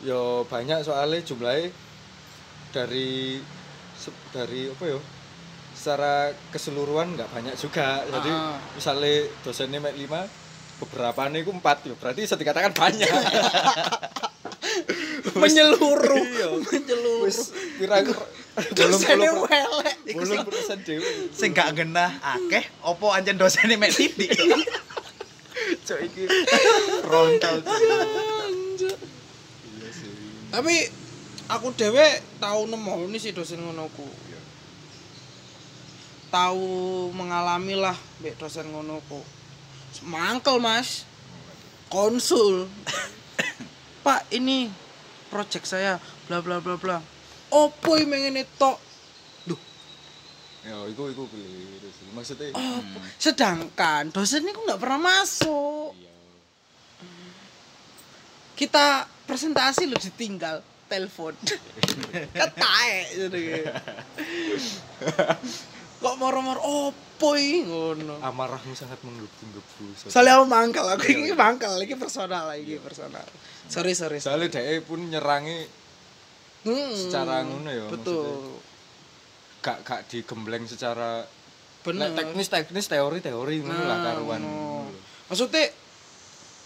Yo 0.00 0.44
banyak 0.44 0.84
soalnya 0.84 1.18
jumlahnya 1.20 1.72
dari 2.70 3.40
dari 4.30 4.68
apa 4.68 4.84
yo 4.86 5.00
secara 5.72 6.30
keseluruhan 6.52 7.16
nggak 7.16 7.30
banyak 7.32 7.54
juga. 7.56 8.04
Jadi 8.04 8.28
Ah. 8.28 8.60
misalnya 8.72 9.24
dosennya 9.40 9.80
mek 9.80 9.96
lima 9.96 10.28
beberapa 10.76 11.24
nih 11.26 11.42
empat. 11.42 11.88
Ya 11.88 11.94
berarti 11.96 12.20
bisa 12.22 12.36
dikatakan 12.36 12.70
banyak 12.70 13.08
menyeluruh. 15.42 16.22
Iya. 16.22 16.48
menyeluruh. 16.72 17.46
Belum 18.56 18.72
dosennya 18.76 19.30
belum 19.36 19.44
welek. 19.44 19.96
belum 20.16 20.80
dewe 20.80 21.10
Sing 21.36 21.52
gak 21.52 21.76
genah 21.76 22.08
akeh 22.24 22.64
opo 22.80 23.12
anjen 23.12 23.36
dosennya 23.36 23.76
mek 23.76 23.92
titik. 23.92 24.32
cok 25.86 25.98
iki 25.98 26.24
frontal. 27.02 27.58
Anjir. 27.62 28.96
iya 28.96 30.10
tapi 30.46 30.74
aku 31.50 31.68
dewe 31.74 32.06
tahu 32.38 32.70
nemu 32.70 33.10
ini 33.10 33.18
sih 33.20 33.34
dosen 33.34 33.60
ngono 33.60 33.90
ku. 33.92 34.06
Tahu 36.32 36.66
mengalami 37.12 37.76
lah 37.76 37.94
mbek 38.22 38.38
dosen 38.40 38.70
ngono 38.70 39.02
ku. 39.10 39.20
Mangkel 40.06 40.62
mas. 40.62 41.04
Konsul. 41.86 42.66
Pak 44.06 44.30
ini 44.34 44.85
project 45.36 45.68
saya 45.68 46.00
bla 46.24 46.40
bla 46.40 46.64
bla 46.64 46.80
bla. 46.80 46.96
Opo 47.52 48.00
ngene 48.00 48.48
tok? 48.56 48.80
Duh, 49.44 49.60
ya 50.64 50.88
iku 50.88 51.12
iku 51.12 51.28
keliru 51.28 51.92
sih. 51.92 52.08
Maksudnya 52.16 52.56
opo? 52.56 52.96
sedangkan 53.20 54.08
dosen 54.08 54.48
itu 54.48 54.56
nggak 54.56 54.80
pernah 54.80 54.96
masuk. 54.96 55.92
Iya. 55.92 56.16
Kita 58.56 59.04
presentasi 59.28 59.84
lu 59.84 60.00
ditinggal 60.00 60.64
telepon. 60.88 61.36
Ketae 62.40 63.28
kok 63.28 63.36
moro-moro 66.26 66.60
opo 66.90 67.28
iki? 67.32 67.62
Ngono. 67.64 68.18
Amarahmu 68.18 68.74
sangat 68.74 68.98
menggebu-gebu 69.00 70.10
soalnya 70.10 70.36
aku 70.36 70.46
mangkal 70.46 70.86
aku 70.90 71.06
ini 71.08 71.30
mangkal 71.32 71.78
ini 71.78 71.94
personal 71.94 72.50
lagi 72.50 72.76
personal. 72.76 73.22
Sorry 73.66 73.94
sorry. 73.94 74.18
Soalnya 74.18 74.50
dia 74.52 74.82
pun 74.82 75.06
nyerangi 75.06 75.86
Hmm, 76.62 76.90
secara 76.90 77.46
ngono 77.46 77.70
ya, 77.70 77.86
betul. 77.86 78.58
Gak 79.62 79.86
gak 79.86 80.10
digembleng 80.10 80.66
secara 80.66 81.22
bener. 81.80 82.10
Nek 82.10 82.34
teknis 82.34 82.50
teknis 82.50 82.86
teori 82.86 83.22
teori 83.22 83.62
ngono 83.62 83.82
lah 83.82 83.96
Nah, 83.96 84.04
karuan. 84.04 84.42
ngono. 84.42 84.90
maksudnya 85.26 85.70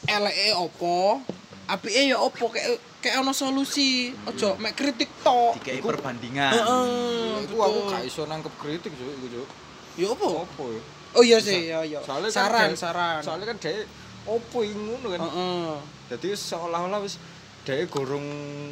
eleke 0.03 0.53
opo 0.53 1.21
apike 1.67 2.09
ya 2.09 2.17
opo 2.17 2.49
kayak 2.49 2.81
kayak 3.01 3.25
ono 3.25 3.33
solusi 3.33 4.13
ojo 4.29 4.61
mek 4.61 4.77
kritik 4.77 5.09
tok 5.21 5.57
Dikai 5.57 5.81
perbandingan. 5.81 6.53
heeh 6.53 7.49
Iku 7.49 7.57
aku 7.57 7.79
gak 7.89 8.05
iso 8.05 8.29
nangkep 8.29 8.55
kritik 8.57 8.93
Cuk, 8.93 9.09
iku 9.09 9.27
Cuk. 9.35 9.49
ya 9.97 10.07
opo 10.13 10.45
Opo 10.45 10.65
ya? 10.69 10.83
oh 11.17 11.23
iya 11.25 11.39
sih 11.41 11.67
ya 11.67 11.81
iya 11.83 11.99
Soalnya 12.05 12.29
kan 12.29 12.37
saran 12.37 12.71
saran 12.77 13.21
Soalnya 13.25 13.47
kan 13.51 13.57
dia 13.59 13.89
opo 14.29 14.61
ngono 14.63 15.07
kan. 15.11 15.21
Heeh. 15.25 15.73
Jadi 16.13 16.29
seolah-olah 16.37 17.01
wis 17.01 17.17
dia 17.65 17.81
gorong 17.89 18.27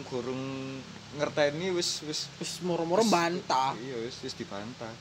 gorong 0.07 0.43
ngerteni 1.17 1.73
wis 1.73 2.05
wis 2.05 2.29
wis 2.37 2.61
moro-moro 2.61 3.01
bantah 3.09 3.73
Iya 3.81 3.97
wis 4.05 4.21
wis 4.21 4.37
dibantah. 4.37 4.93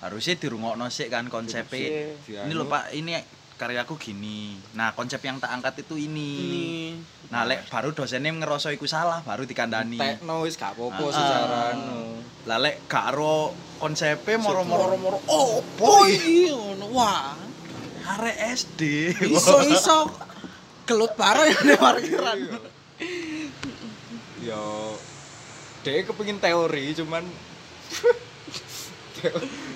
Harusnya 0.00 0.38
dirungokno 0.38 0.88
sik 0.88 1.12
kan 1.12 1.28
konsepnya. 1.28 2.16
Dianu. 2.24 2.48
Ini 2.48 2.54
loh 2.56 2.64
Pak, 2.64 2.96
ini 2.96 3.12
karyaku 3.60 4.00
gini. 4.00 4.56
Nah, 4.72 4.96
konsep 4.96 5.20
yang 5.20 5.36
tak 5.36 5.52
angkat 5.52 5.84
itu 5.84 6.00
ini. 6.00 6.32
ini 6.40 6.64
Nah, 7.28 7.44
lek 7.44 7.68
baru 7.68 7.92
dosennya 7.92 8.32
ngeroso 8.32 8.72
iku 8.72 8.88
salah, 8.88 9.20
baru 9.20 9.44
dikandani. 9.44 10.00
Tekno 10.00 10.48
wis 10.48 10.56
gak 10.56 10.72
apa-apa 10.72 11.04
Ah. 11.04 11.12
secara 11.12 11.58
anu. 11.76 12.24
Lah 12.48 12.56
lek 12.56 12.88
gak 12.88 13.12
ro 13.12 13.52
konsepnya 13.76 14.40
moro-moro 14.40 14.96
moro-moro 14.96 15.18
opo 15.28 16.08
iki 16.08 16.48
ngono 16.48 16.88
wah 16.90 17.36
arek 18.16 18.36
SD. 18.56 18.80
iso-iso 19.28 20.08
gelut 20.88 21.12
parah 21.14 21.44
ya 21.44 21.60
di 21.60 21.76
parkiran. 21.76 22.38
Yo 24.40 24.96
dia 25.80 26.04
kepengin 26.04 26.40
teori 26.40 26.92
cuman 26.92 27.24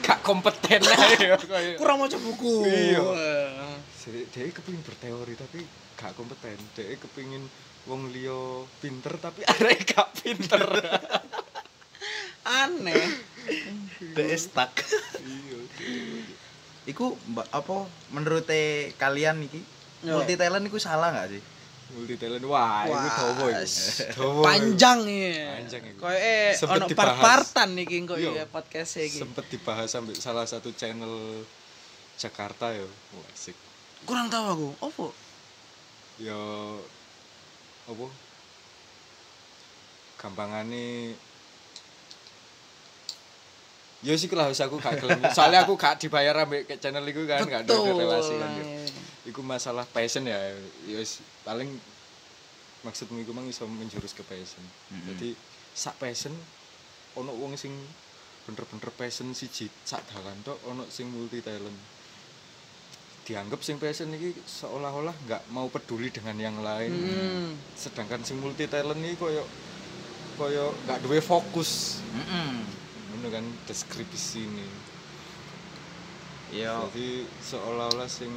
gak 0.05 0.21
kompeten 0.25 0.83
ae 0.83 1.37
kurang 1.81 2.01
mau 2.01 2.09
buku 2.09 2.65
Iya. 2.67 3.03
Jadi 4.05 4.21
dia 4.29 4.53
kepingin 4.53 4.85
berteori 4.85 5.33
tapi 5.33 5.65
gak 5.97 6.13
kompeten. 6.13 6.61
Dia 6.77 6.93
kepingin 7.01 7.49
wong 7.89 8.13
liya 8.13 8.69
pinter 8.85 9.17
tapi 9.17 9.45
arek 9.57 9.97
gak 9.97 10.09
pinter. 10.21 10.65
aneh 12.45 13.05
Dek 14.13 14.37
stuck. 14.37 14.73
iya. 15.25 15.59
Iku 16.85 17.17
mbak 17.33 17.49
apa 17.49 17.89
menurut 18.13 18.45
kalian 19.01 19.41
iki 19.49 19.65
Yo. 20.05 20.21
multi 20.21 20.37
talent 20.37 20.69
iku 20.69 20.77
salah 20.77 21.09
gak 21.17 21.33
sih? 21.33 21.41
Multi 21.87 22.17
talent 22.17 22.43
wah, 22.45 22.89
dawa 22.89 23.45
iku. 23.53 23.61
s- 23.61 24.09
Dawa. 24.11 24.41
panjang 24.43 25.05
ya 25.05 25.61
Panjang 25.61 25.83
iku. 25.93 25.99
koyo 26.01 26.17
eh 26.17 26.57
ono 26.65 26.85
part-partan 26.89 27.71
iki 27.77 28.03
Iya. 28.03 28.31
ya 28.35 28.45
podcast 28.47 28.99
iki 28.99 29.21
Sempet 29.21 29.45
dibahas 29.47 29.87
sampai 29.87 30.17
salah 30.17 30.43
satu 30.45 30.73
channel 30.73 31.45
Jakarta 32.15 32.71
yo. 32.71 32.89
Wah, 33.13 33.27
asik. 33.31 33.55
kurang 34.05 34.29
tahu 34.29 34.45
aku 34.47 34.69
opo 34.83 35.07
Yo 36.17 36.41
apa? 37.85 38.07
Gampangane 40.17 41.13
Yo 44.05 44.13
sih 44.21 44.29
lah 44.37 44.53
aku 44.53 44.77
gak 44.77 45.01
gelem. 45.01 45.21
Soalnya 45.33 45.65
aku 45.65 45.81
gak 45.81 45.97
dibayar 45.97 46.37
ambek 46.45 46.69
ke 46.69 46.77
channel 46.77 47.09
iku 47.09 47.25
kan, 47.25 47.41
gak 47.49 47.65
ada 47.65 47.73
relasi 47.73 48.37
kan. 48.37 48.51
yo. 48.61 48.65
Iku 49.33 49.41
masalah 49.41 49.89
passion 49.89 50.29
ya. 50.29 50.37
Ya 50.85 51.01
paling 51.41 51.73
maksudmu 52.85 53.25
iku 53.25 53.33
mang 53.33 53.49
iso 53.49 53.65
menjurus 53.65 54.13
ke 54.13 54.21
passion. 54.21 54.61
Mhm. 54.93 55.17
Jadi 55.17 55.29
sak 55.73 55.97
passion 55.97 56.37
ono 57.17 57.33
wong 57.33 57.57
sing 57.57 57.73
bener-bener 58.45 58.93
passion 58.93 59.33
siji 59.33 59.73
sak 59.89 60.05
dalan 60.13 60.37
tok 60.45 60.61
ono 60.69 60.85
sing 60.93 61.09
multi 61.09 61.41
talent. 61.41 61.97
Dianggap 63.25 63.65
sing 63.65 63.81
passion 63.81 64.13
iki 64.13 64.37
seolah-olah 64.45 65.17
nggak 65.25 65.43
mau 65.49 65.73
peduli 65.73 66.13
dengan 66.13 66.37
yang 66.37 66.61
lain. 66.61 66.93
hmm. 66.93 67.73
Sedangkan 67.73 68.21
sing 68.21 68.37
multi 68.37 68.69
talent 68.69 69.01
iki 69.01 69.17
koyo 69.17 69.49
koyo 70.37 70.77
nggak 70.85 71.01
duwe 71.01 71.25
fokus. 71.25 72.05
Heeh. 72.13 72.84
Ngono 73.25 73.41
kan 73.41 73.49
deskripsi 73.65 74.45
ini. 74.45 74.69
Yo. 76.61 76.93
Jadi 76.93 77.25
seolah-olah 77.41 78.05
sing 78.05 78.29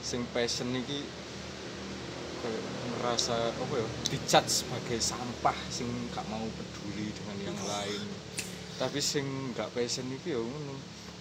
sing 0.00 0.24
passion 0.32 0.72
iki 0.72 1.04
ngerasa 2.96 3.52
apa 3.52 3.74
ya 3.76 3.86
dicat 4.08 4.48
sebagai 4.48 4.96
sampah 4.96 5.52
sing 5.68 5.84
gak 6.16 6.24
mau 6.32 6.40
peduli 6.56 7.12
dengan 7.12 7.52
yang 7.52 7.58
lain 7.68 8.06
tapi 8.80 9.02
sing 9.04 9.26
gak 9.52 9.68
passion 9.76 10.08
iki 10.08 10.32
ya 10.32 10.40
ngono 10.40 10.72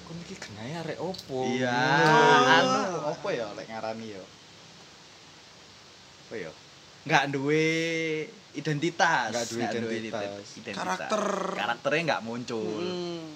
kon 0.07 0.15
iki 0.23 0.39
genahe 0.39 0.79
arek 0.85 0.99
opo 1.01 1.43
Iya, 1.49 1.75
Ngono. 1.75 2.55
anu 2.55 2.99
apa 3.09 3.27
ya 3.35 3.51
lek 3.57 3.67
ngarani 3.67 4.07
ya? 4.15 4.23
Apa 6.29 6.33
ya? 6.39 6.51
Enggak 7.05 7.23
duwe 7.29 7.65
identitas. 8.57 9.29
Nggak 9.31 9.45
duwe 9.53 9.95
identitas. 10.01 10.45
identitas. 10.57 10.77
Karakter. 10.81 11.23
Karakternya 11.53 12.01
enggak 12.01 12.23
muncul. 12.25 12.65
Hmm. 12.65 13.29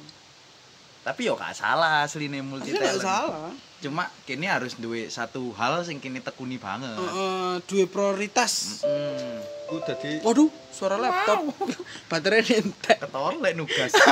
Tapi 1.00 1.26
yo 1.26 1.34
gak 1.40 1.56
salah 1.56 2.04
asline 2.06 2.44
multi 2.44 2.76
talent. 2.76 3.02
salah. 3.02 3.50
Cuma 3.80 4.12
kini 4.28 4.46
harus 4.46 4.76
duwe 4.76 5.08
satu 5.08 5.56
hal 5.56 5.82
sing 5.88 6.04
kini 6.04 6.20
tekuni 6.20 6.60
banget. 6.60 6.98
Heeh, 7.00 7.64
duwe 7.66 7.86
prioritas. 7.88 8.84
Hmm. 8.84 9.40
ku 9.70 9.78
dadi 9.86 10.18
Waduh, 10.26 10.50
suara 10.74 10.98
laptop. 10.98 11.46
Baterainya 12.12 12.66
entek. 12.66 13.06
Ketor 13.06 13.38
lek 13.38 13.54
nugas. 13.54 13.94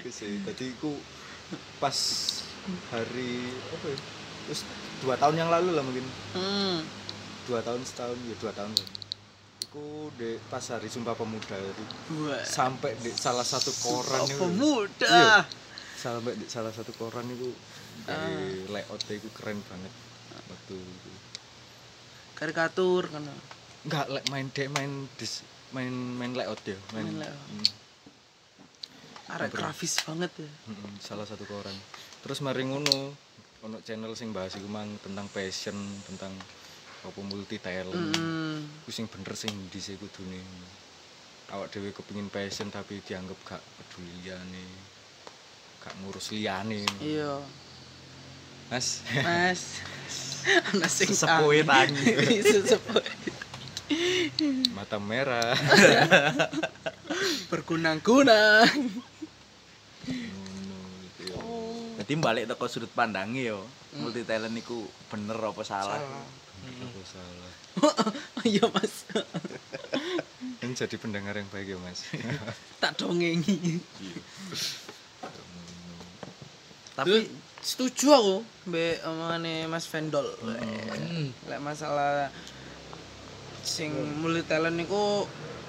iku 0.00 0.10
sih 0.12 0.40
dadi 0.46 0.72
ku 0.78 0.94
pas 1.82 1.96
hari 2.94 3.50
apa 3.74 3.86
ya 3.90 3.98
terus 4.46 4.60
dua 5.02 5.14
tahun 5.18 5.36
yang 5.42 5.50
lalu 5.50 5.74
lah 5.74 5.82
mungkin 5.82 6.04
Hmm. 6.32 6.78
Dua 7.44 7.60
tahun 7.60 7.80
setahun 7.82 8.18
ya 8.20 8.34
dua 8.36 8.52
tahun 8.52 8.72
lah 8.72 8.88
iku 9.60 9.86
di 10.14 10.34
pas 10.46 10.64
hari 10.66 10.88
Sumpah 10.88 11.14
Pemuda 11.14 11.54
itu 11.54 11.84
Wah. 12.26 12.42
sampai 12.42 12.98
di 12.98 13.10
salah 13.12 13.44
satu 13.44 13.70
koran 13.78 14.24
itu 14.24 14.36
Pemuda. 14.36 15.06
Iya. 15.06 15.38
sampai 15.94 16.32
di 16.34 16.46
salah 16.46 16.72
satu 16.72 16.90
koran 16.94 17.28
itu 17.28 17.54
dari 18.02 18.64
layoutnya 18.66 19.14
itu 19.14 19.28
keren 19.30 19.60
banget 19.62 19.92
waktu 20.48 20.74
itu 20.74 21.10
Karikatur 22.34 23.04
kan. 23.06 23.22
enggak 23.84 24.06
like, 24.08 24.26
main 24.28 24.48
dek 24.48 24.68
main 24.70 24.88
dis 25.16 25.44
main 25.70 25.92
main 25.92 26.32
layout 26.32 26.60
ya 26.64 26.76
main, 26.92 27.04
Main 27.06 27.16
layout. 27.22 27.40
Hmm, 27.46 27.68
Arek 29.30 29.54
grafis 29.54 30.02
banget 30.02 30.32
ya. 30.34 30.50
hmm, 30.66 30.98
salah 30.98 31.22
satu 31.22 31.44
koran 31.46 31.76
terus 32.20 32.42
mari 32.42 32.66
ngono 32.66 33.14
ono 33.60 33.76
channel 33.84 34.16
sing 34.16 34.32
bahas 34.32 34.56
iku 34.56 34.66
mang 34.66 34.88
tentang 34.98 35.28
passion 35.30 35.76
tentang 36.08 36.32
apa 37.00 37.20
multi 37.24 37.56
talent 37.56 38.16
Hmm. 38.16 38.60
Iku 38.84 38.90
sing 38.92 39.08
bener 39.08 39.32
sing 39.32 39.52
ndi 39.56 39.80
sih 39.80 39.96
kudune 39.96 40.36
awak 41.50 41.72
dhewe 41.72 41.90
kepengin 41.90 42.30
passion 42.30 42.70
tapi 42.70 43.02
dianggap 43.02 43.34
gak 43.42 43.58
peduli 43.58 44.12
liyane 44.22 44.64
gak 45.80 45.96
ngurus 46.04 46.30
liyane 46.30 46.84
Iya. 47.00 47.40
Mas 48.70 49.02
Mas. 49.24 49.82
Ana 50.70 50.86
sing 50.86 51.10
Sesepuhe 51.10 51.66
tangi. 51.66 52.14
Mata 54.78 55.02
merah 55.02 55.50
ya. 55.82 56.06
Jadi 62.00 62.12
balik 62.16 62.46
teko 62.46 62.70
sudut 62.70 62.92
pandangnya 62.94 63.58
yo. 63.58 63.66
Multi 63.98 64.22
talent 64.22 64.54
iku 64.54 64.86
bener 65.10 65.34
apa 65.34 65.66
salah? 65.66 65.98
Salah. 65.98 66.26
Aku 66.60 67.00
salah 67.04 67.52
Iya, 68.50 68.64
Mas. 68.72 68.94
ini 70.64 70.72
jadi 70.76 70.96
pendengar 71.00 71.34
yang 71.36 71.48
baik 71.48 71.72
ya 71.72 71.78
mas 71.80 72.04
Tak 72.82 73.00
dongengi. 73.00 73.80
Tapi 76.96 77.28
setuju 77.60 78.06
aku 78.12 78.36
mbek 78.68 79.04
omongane 79.08 79.64
Mas 79.68 79.88
Vendol. 79.88 80.28
Lek 81.48 81.60
masalah 81.60 82.28
sing 83.60 83.92
multi 84.20 84.44
talent 84.44 84.76
niku 84.76 85.24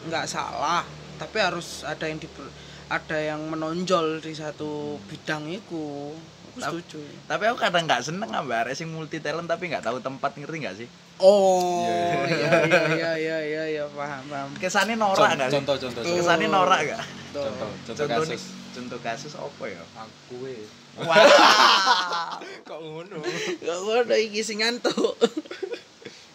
nggak 0.08 0.28
salah, 0.28 0.84
tapi 1.20 1.38
harus 1.40 1.84
ada 1.84 2.08
yang 2.08 2.20
diper- 2.20 2.52
ada 2.92 3.18
yang 3.20 3.48
menonjol 3.48 4.20
di 4.20 4.36
satu 4.36 5.00
bidang 5.08 5.48
itu. 5.52 6.16
Aku 6.54 6.78
setuju. 6.78 7.00
tapi 7.26 7.44
aku 7.46 7.58
kadang 7.58 7.84
nggak 7.86 8.02
seneng 8.02 8.28
ambek 8.28 8.58
arek 8.62 8.76
sing 8.76 8.88
multi 8.88 9.18
talent 9.18 9.46
tapi 9.46 9.68
nggak 9.68 9.82
tahu 9.82 9.98
tempat 9.98 10.36
ngerti 10.36 10.58
nggak 10.60 10.76
sih? 10.78 10.88
Oh, 11.18 11.86
Iya, 11.86 12.26
iya 12.26 12.50
iya 12.66 12.82
iya 12.92 13.12
iya 13.14 13.38
iya 13.40 13.64
iya 13.72 13.84
paham 13.88 14.24
paham. 14.26 14.50
Kesannya 14.58 14.96
norak 14.96 15.38
nggak 15.38 15.48
sih? 15.48 15.56
contoh 15.56 15.76
contoh 15.78 16.02
Tuh. 16.02 16.16
Kesannya 16.18 16.48
norak 16.48 16.80
nggak? 16.84 17.02
Contoh 17.32 17.52
contoh 17.86 17.94
Contoh 17.94 18.06
kasus 18.26 18.42
Contoh 18.72 19.00
kasus 19.00 19.34
apa 19.34 19.64
ya? 19.66 19.84
aku 19.94 20.36
eh 20.46 20.64
Wah. 20.98 21.16
kok 22.68 22.80
ngono 22.80 23.16
Gak 23.58 23.78
ngono 23.80 24.16
iki 24.18 24.42
sing 24.42 24.60
ngantuk. 24.60 25.16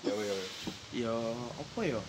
ya 0.00 0.12
ya 0.12 0.32
ya. 0.32 0.46
Yo, 0.96 1.16
apa 1.52 1.80
ya? 1.82 2.00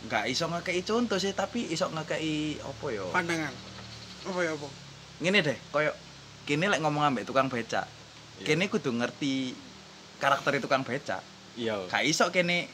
Nggak 0.00 0.24
iso 0.28 0.46
ngekei 0.46 0.80
contoh 0.80 1.16
sih, 1.16 1.32
tapi 1.32 1.66
iso 1.66 1.88
ngekei 1.88 2.56
apa 2.58 2.86
ya? 2.88 3.04
Pandangan. 3.10 3.50
Apa 4.22 4.38
ya, 4.40 4.52
Bang? 4.54 4.72
Ngene 5.18 5.40
deh, 5.42 5.58
koyo 5.70 5.90
kini 6.50 6.66
lek 6.66 6.82
ngomong 6.82 7.14
ambek 7.14 7.22
tukang 7.30 7.46
becak. 7.46 7.86
Iya. 8.42 8.46
Kene 8.50 8.66
kudu 8.66 8.90
ngerti 8.90 9.54
karakter 10.18 10.58
tukang 10.58 10.82
becak. 10.82 11.22
iya 11.54 11.78
Gak 11.86 12.02
iso 12.02 12.26
kene 12.34 12.66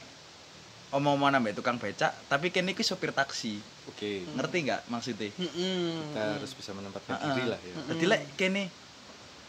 omong-omong 0.97 1.37
ambek 1.37 1.53
tukang 1.61 1.77
becak, 1.77 2.17
tapi 2.33 2.49
kene 2.49 2.73
iki 2.73 2.81
sopir 2.81 3.13
taksi. 3.13 3.61
oke 3.93 4.33
Ngerti 4.33 4.57
nggak 4.65 4.81
maksudnya? 4.89 5.29
Heeh. 5.29 5.93
kita 6.09 6.41
harus 6.41 6.53
bisa 6.57 6.73
menempatkan 6.73 7.21
diri 7.21 7.53
lah 7.53 7.61
ya 7.61 7.75
Jadi 7.93 8.05
lek 8.09 8.23
kene 8.41 8.73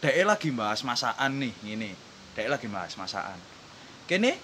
dhek 0.04 0.14
lagi 0.28 0.52
bahas 0.52 0.84
masakan 0.84 1.32
nih, 1.40 1.52
ngene. 1.64 1.90
Dhek 2.36 2.52
lagi 2.52 2.68
bahas 2.68 2.92
masakan. 3.00 3.40
Kene 4.04 4.36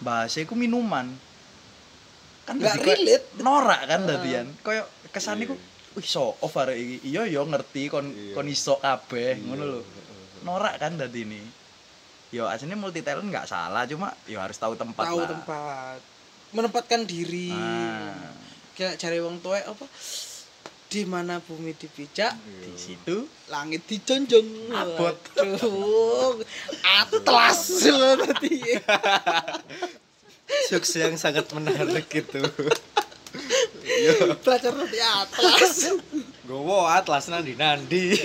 bahasnya 0.00 0.48
ku 0.48 0.56
minuman. 0.56 1.12
Kan 2.48 2.56
Nggak 2.56 2.80
koyo 2.80 2.96
relate. 2.96 3.26
Norak 3.44 3.80
kan 3.84 4.00
dadian. 4.08 4.46
Koyo 4.64 4.88
kesane 5.12 5.44
ku 5.44 5.54
Iya. 5.54 5.77
Wih 5.98 6.06
so 6.06 6.38
off 6.38 6.54
arek 6.54 6.74
iki. 6.74 6.96
Iya 7.08 7.26
yo 7.26 7.42
ngerti 7.42 7.82
kon 7.86 8.06
Iya. 8.06 8.32
kon 8.32 8.46
iso 8.46 8.78
kabeh 8.78 9.36
ngono 9.40 9.64
lho. 9.66 9.80
Heeh. 9.80 10.42
Norak 10.42 10.78
kan 10.78 10.94
dadi 10.94 11.22
ini. 11.22 11.42
Yo 12.28 12.44
aslinya 12.44 12.74
multi 12.74 13.00
talent 13.00 13.26
nggak 13.26 13.44
salah, 13.44 13.82
cuma 13.84 14.14
yo 14.24 14.38
harus 14.38 14.54
tahu 14.54 14.72
tempat 14.74 15.04
Tahu 15.04 15.18
lah. 15.18 15.28
tempat. 15.28 15.98
Menempatkan 16.50 17.02
diri. 17.02 17.50
Ah. 17.50 18.32
Kayak 18.72 18.94
cari 18.96 19.18
wong 19.18 19.40
tuwek 19.40 19.64
apa? 19.64 19.84
Di 20.88 21.04
mana 21.04 21.36
bumi 21.36 21.72
dipijak, 21.72 22.32
Iya. 22.32 22.64
Di 22.64 22.72
situ 22.74 23.16
langit 23.48 23.84
dijonjong. 23.84 24.72
Abot. 24.72 25.16
Atlas 26.80 27.60
tadi. 28.16 28.56
jokes 30.68 30.96
yang 30.96 31.12
sangat 31.14 31.44
menarik 31.52 32.08
gitu 32.08 32.40
Belajar 34.38 34.72
nanti 34.72 34.98
atlas. 34.98 35.76
gowo 36.44 36.84
atlas 36.84 37.28
nandi 37.28 37.52
nandi 37.52 38.16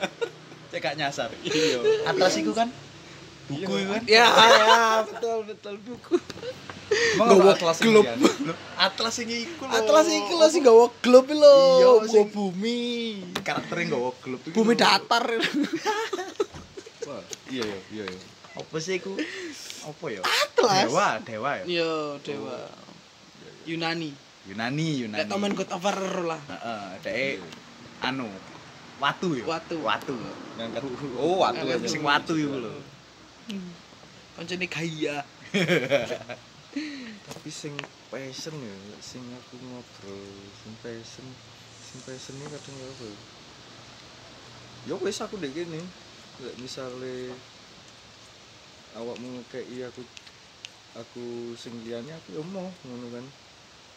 cek 0.70 0.80
gak 0.80 0.94
nyasar. 0.94 1.30
Iya. 1.42 1.80
Atlas 2.04 2.34
iku 2.36 2.50
kan 2.50 2.68
buku 3.46 3.62
iku 3.78 3.92
kan. 3.92 4.02
ya, 4.04 4.26
ya, 4.26 4.76
betul 5.04 5.46
betul 5.46 5.74
buku. 5.78 6.18
emang 7.14 7.26
Gowo 7.28 7.42
ono 7.42 7.50
atlas 7.52 7.78
globe. 7.78 8.06
Indian? 8.08 8.54
Atlas 8.76 9.12
sing 9.14 9.28
iku 9.28 9.62
lho. 9.62 9.72
Atlas 9.72 10.06
iki 10.08 10.32
lho 10.32 10.46
sing 10.46 10.62
gawa 10.62 10.86
globe 10.98 11.30
lho, 11.30 11.56
Iya, 11.78 11.86
gawa 11.96 12.06
sing- 12.06 12.30
bumi. 12.30 12.82
karakternya 13.40 13.84
nggawa 13.88 14.10
grup 14.18 14.42
iku 14.42 14.54
Bumi 14.56 14.74
datar. 14.74 15.22
Wah, 17.06 17.22
iya 17.46 17.62
iya 17.62 17.78
iya 17.92 18.04
iya. 18.04 18.20
Apa 18.56 18.76
sih 18.78 18.98
iku? 18.98 19.14
Apa 19.84 20.04
ya? 20.10 20.22
Atlas. 20.22 20.86
Dewa, 20.86 21.08
dewa 21.22 21.50
ya. 21.60 21.64
Yo, 21.68 21.92
dewa. 22.20 22.56
Yunani. 23.62 24.10
Yunani, 24.46 24.88
Yunani. 25.02 25.18
Kayak 25.18 25.30
Tomen 25.34 25.52
God 25.58 25.70
of 25.74 25.82
War 25.82 25.98
lah. 26.22 26.40
Heeh, 26.46 26.84
dhek 27.02 27.42
anu 27.98 28.30
watu 29.02 29.34
ya. 29.34 29.44
Watu. 29.44 29.76
Watu. 29.82 30.14
Ngangkat 30.54 30.82
oh 31.18 31.42
watu 31.42 31.64
aja. 31.66 31.86
Sing 31.90 32.02
watu 32.06 32.38
iku 32.38 32.56
lho. 32.62 32.74
Kancane 34.38 34.66
gaya. 34.70 35.26
Tapi 37.26 37.50
sing 37.50 37.74
passion 38.12 38.54
ya, 38.60 38.76
sing 39.00 39.24
aku 39.34 39.56
ngobrol, 39.58 40.28
sing 40.62 40.72
passion, 40.84 41.26
sing 41.82 41.98
passion 42.04 42.36
ini 42.36 42.46
kadang 42.46 42.76
ya 42.76 42.86
apa? 42.86 43.04
ya? 43.08 43.16
Ya 44.86 44.94
wis 45.00 45.18
aku 45.24 45.40
dek 45.40 45.56
gini. 45.56 45.80
Lek 46.38 46.54
misale 46.60 47.32
awakmu 48.94 49.40
ngekei 49.40 49.82
aku 49.88 50.04
aku 50.94 51.56
sing 51.56 51.72
liyane 51.82 52.12
aku 52.12 52.36
ya 52.36 52.42
mau 52.44 52.68
ngono 52.86 53.08
kan. 53.10 53.26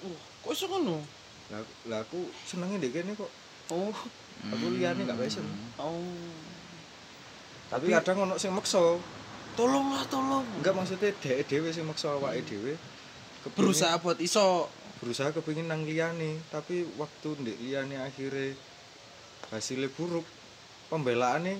Oh, 0.05 0.15
kok 0.45 0.51
iso 0.55 0.65
ngono? 0.67 1.03
Lah 1.51 1.61
lah 1.91 1.99
aku 2.03 2.19
senenge 2.45 2.79
dek 2.79 2.91
kene 2.95 3.13
kok. 3.17 3.31
Oh, 3.69 3.93
Aku 4.39 4.65
liyane 4.71 5.03
gak 5.03 5.19
passion. 5.19 5.43
oh. 5.77 5.99
Tapi 7.69 7.91
kadang 7.91 8.23
ono 8.25 8.35
sing 8.39 8.55
maksa. 8.55 8.79
Tolonglah, 9.59 10.07
tolong. 10.07 10.47
Enggak 10.63 10.73
maksudnya 10.73 11.11
dhek 11.11 11.45
dhewe 11.45 11.69
sing 11.75 11.83
maksa 11.83 12.15
awake 12.15 12.47
dhewe. 12.47 12.79
Berusaha 13.53 13.99
buat 13.99 14.17
iso 14.23 14.71
berusaha 14.99 15.31
kepingin 15.31 15.71
nang 15.71 15.87
liyane 15.87 16.43
tapi 16.51 16.83
waktu 16.99 17.31
ndek 17.39 17.57
liyane 17.63 17.95
akhirnya 18.03 18.51
hasilnya 19.47 19.87
buruk 19.95 20.27
pembelaannya 20.91 21.55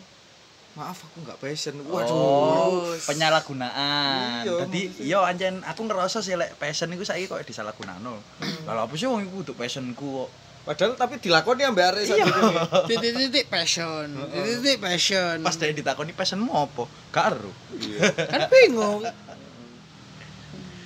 maaf 0.72 1.02
aku 1.02 1.22
nggak 1.22 1.38
passion 1.38 1.76
Waduh, 1.82 2.14
waduh 2.14 2.96
penyalahgunaan. 3.04 4.42
Iya, 4.42 4.54
maksudnya. 4.64 4.84
yo 5.02 5.20
anjen 5.22 5.56
aku 5.62 5.82
ngerasa 5.84 6.20
sih 6.20 6.34
lek 6.34 6.56
passion 6.56 6.88
iku 6.90 7.02
saiki 7.02 7.26
kok 7.26 7.42
disalahgunakno. 7.42 8.16
Lah 8.64 8.86
apa 8.86 8.94
sih 8.94 9.06
wong 9.06 9.24
iku 9.24 9.42
kudu 9.42 9.54
passionku 9.54 9.98
kok. 10.24 10.30
padahal 10.62 10.94
tapi 10.94 11.18
dilakoni 11.18 11.64
ambek 11.64 11.86
arek 11.90 12.04
Iya. 12.06 12.26
titik-titik 12.90 13.48
passion 13.48 14.06
titik-titik 14.30 14.78
passion 14.78 15.36
Pas 15.40 15.56
dia 15.56 15.72
ditakoni 15.72 16.12
passionmu 16.12 16.52
apa? 16.52 16.84
Gak 17.10 17.26
ero. 17.34 17.50
iya 17.74 18.06
kan 18.30 18.46
bingung 18.48 19.02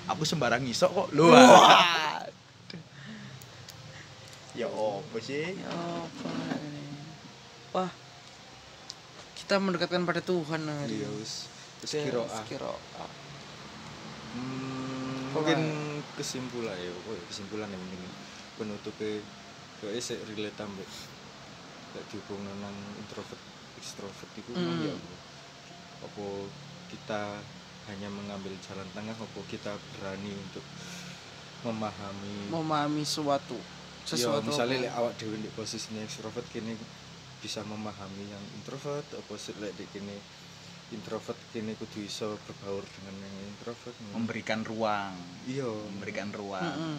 Aku 0.05 0.23
sembarang 0.23 0.59
ngisok 0.59 0.89
kok. 0.89 1.07
Wah 1.13 2.23
Ya 4.53 4.69
apa 4.69 5.17
sih? 5.19 5.57
Ya 5.57 5.69
apa? 5.73 6.29
Wah, 7.73 7.89
kita 9.43 9.59
mendekatkan 9.59 10.07
pada 10.07 10.23
Tuhan 10.23 10.63
hari 10.63 11.03
iya 11.03 11.09
wis 11.19 11.51
wis 11.83 11.91
Ya, 11.99 12.07
kira. 12.47 12.71
Hmm, 14.33 15.35
mungkin 15.35 15.59
kesimpulan 16.15 16.79
ya 16.79 16.89
oh, 16.89 17.11
ya, 17.11 17.23
kesimpulan 17.27 17.67
yang 17.67 17.83
mungkin 17.83 18.07
penutupnya 18.55 19.19
kayak 19.83 19.99
sih 19.99 20.15
relate 20.31 20.55
ambek 20.63 20.87
kayak 21.91 22.05
dihubungkan 22.07 22.55
nang 22.63 22.77
introvert 23.03 23.41
extrovert 23.77 24.31
itu 24.39 24.51
Hmm. 24.55 24.87
ya 24.87 24.95
apa 26.07 26.25
kita 26.87 27.21
hanya 27.91 28.07
mengambil 28.07 28.55
jalan 28.63 28.87
tengah 28.95 29.11
apa 29.11 29.39
kita 29.51 29.75
berani 29.99 30.31
untuk 30.31 30.63
memahami 31.67 32.47
memahami 32.47 33.03
suatu 33.03 33.59
ya 33.59 34.07
sesuatu 34.07 34.47
misalnya 34.47 34.77
apa. 34.79 34.85
lek 34.87 34.93
awak 34.99 35.13
dewe 35.19 35.35
di 35.39 35.51
posisinya 35.51 35.99
extrovert 36.03 36.47
kini 36.51 36.79
bisa 37.43 37.59
memahami 37.61 38.23
yang 38.25 38.43
introvert 38.55 39.03
apa 39.03 39.33
sih 39.35 39.51
lek 39.59 39.75
kini 39.91 40.15
introvert 40.89 41.35
kini 41.51 41.75
kudu 41.75 41.99
iso 42.01 42.39
berbaur 42.39 42.81
dengan 42.81 43.15
yang 43.19 43.35
introvert 43.45 43.95
Memberikan 44.13 44.63
ruang, 44.63 45.11
iya 45.43 45.67
memberikan 45.67 46.31
ruang. 46.31 46.63
Mm-mm. 46.63 46.97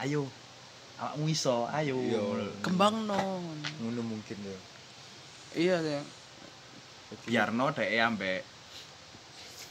Ayo. 0.00 0.26
Awakmu 0.94 1.26
iso, 1.28 1.70
ayo. 1.70 1.94
Iya. 1.94 2.22
kembang 2.58 3.04
non 3.04 3.54
ngono 3.78 4.02
mungkin 4.02 4.38
ya 4.40 4.58
iya 5.54 5.76
ya 5.78 6.00
biarno 7.22 7.70
dhek 7.70 7.94
ambek 8.00 8.40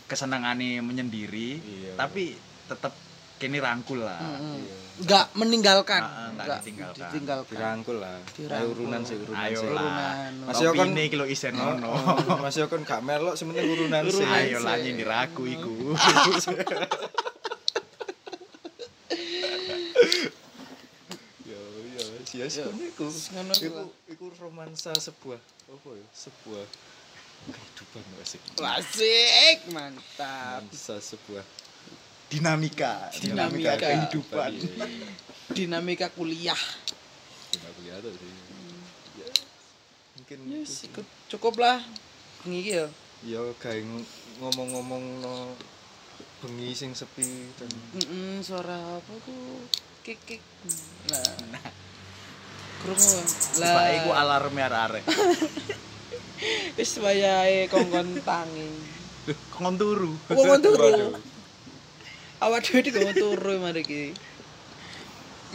kesenangane 0.06 0.79
menyendiri 0.79 1.60
Iya. 1.60 1.93
tapi 1.95 2.36
tetep 2.67 2.91
kini 3.36 3.58
rangkul 3.58 4.00
lah 4.00 4.19
Mm-mm. 4.19 4.56
Iya. 4.58 4.76
nggak 4.96 5.26
meninggalkan 5.34 6.00
Ah, 6.00 6.10
ah, 6.22 6.28
nggak 6.34 6.60
ditinggalkan. 6.62 7.02
ditinggalkan 7.04 7.50
dirangkul 7.50 7.98
lah 7.98 8.17
Dirangkul. 8.32 8.56
ayo 8.56 8.67
urunan 8.72 9.02
sih 9.02 9.15
urunan 9.17 9.41
ayo 9.43 9.58
sih 9.58 9.67
lah 9.67 9.82
Urunan. 9.84 10.32
Masih 10.43 10.63
Topi 10.63 10.78
kan- 10.78 10.91
ini 10.91 11.04
kilo 11.08 11.26
isen 11.26 11.54
Oh, 11.54 11.65
ngono 11.72 11.89
oh, 11.91 12.38
Mas 12.39 12.56
yo 12.56 12.65
kan 12.67 12.82
gak 12.84 13.02
melok 13.02 13.34
sementing 13.34 13.67
urunan 13.67 14.04
sih. 14.08 14.22
Ayo 14.24 14.58
lah 14.60 14.76
sih. 14.76 14.84
nyindir 14.86 15.10
aku 15.10 15.43
iku 15.46 15.74
Yo, 21.43 21.60
iku. 22.39 23.06
Iku 23.60 23.84
iku 24.08 24.26
romansa 24.39 24.89
sebuah 24.91 25.38
apa 25.67 25.89
ya? 25.91 26.08
Sebuah 26.12 26.65
kehidupan 27.46 28.04
asik. 28.19 28.41
Asik, 28.58 29.58
mantap. 29.69 30.63
Romansa 30.63 30.96
sebuah 30.98 31.43
dinamika 32.34 33.13
Dinamika 33.13 33.78
kehidupan 33.78 34.52
Iya, 34.58 34.86
Dinamika 35.54 36.10
kuliah. 36.10 36.58
Tidak 37.52 37.72
kelihatan 37.78 38.10
sih. 38.10 38.32
Ya, 39.13 39.30
mungkin 40.17 40.38
Yes, 40.50 40.82
ikut 40.84 41.06
cukup 41.30 41.62
lah. 41.62 41.78
Bengi 42.41 42.74
ya. 42.74 42.89
ya 43.22 43.38
kayak 43.56 43.86
ng- 43.86 44.08
ngomong-ngomong 44.41 45.22
no 45.22 45.54
bengi 46.41 46.74
sing 46.74 46.91
sepi 46.91 47.24
dan 47.54 47.69
Mm 47.93 48.41
suara 48.41 48.98
apa 48.98 49.13
tuh? 49.22 49.62
Kik 50.02 50.19
kik. 50.26 50.41
Nah. 51.08 51.62
Krungu. 52.82 53.15
lah 53.62 53.88
iku 53.93 54.12
alarm 54.12 54.52
arek-arek 54.52 55.06
wis 56.76 57.00
wayahe 57.00 57.69
kongkon 57.69 58.19
tangi. 58.19 58.67
kon 59.54 59.78
turu 59.78 60.12
Kongkon 60.28 60.60
turu. 60.60 61.15
Awak 62.43 62.60
dhewe 62.67 62.79
iki 62.84 62.91
kongkon 62.91 63.15
turu 63.15 63.53
mari 63.63 63.88
iki. 63.88 64.12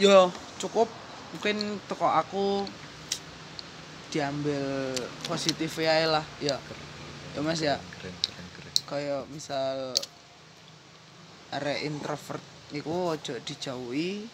Yo, 0.01 0.33
cukup. 0.57 0.89
Mungkin 1.37 1.77
toko 1.85 2.09
aku 2.09 2.65
diambil 4.09 4.97
positif 5.29 5.77
ya 5.77 6.09
lah 6.09 6.25
ya. 6.41 6.57
Ya 7.37 7.39
mas 7.45 7.61
ya. 7.61 7.77
Keren 8.01 8.15
keren 8.25 8.47
keren. 8.57 8.73
Kayak 8.89 9.21
misal 9.29 9.93
arek 11.53 11.85
introvert 11.85 12.41
iku 12.73 13.13
ojo 13.17 13.33
dijauhi 13.41 14.29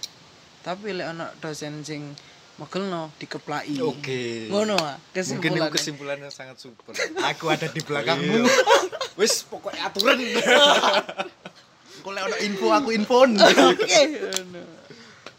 tapi 0.64 0.92
lek 0.92 1.08
ana 1.12 1.32
dosen 1.44 1.84
sing 1.84 2.16
megelno 2.56 3.12
dikeplaki. 3.20 3.84
Oke. 3.84 4.48
Ngono 4.48 4.80
ah 4.80 4.96
mungkin 4.96 5.12
kesimpulan 5.12 5.60
itu 5.60 5.76
kesimpulan 5.76 6.18
yang 6.24 6.32
sangat 6.32 6.56
super. 6.56 6.96
Aku 7.36 7.52
ada 7.52 7.68
di 7.68 7.84
belakangmu. 7.84 8.48
Iya. 8.48 8.56
wis 9.16 9.48
pokoknya 9.48 9.88
aturan 9.88 10.20
kok 12.06 12.14
lek 12.14 12.24
ono 12.30 12.38
info 12.38 12.70
aku 12.70 12.90
infon 12.94 13.34
oke. 13.42 14.02
Ngono. 14.22 14.62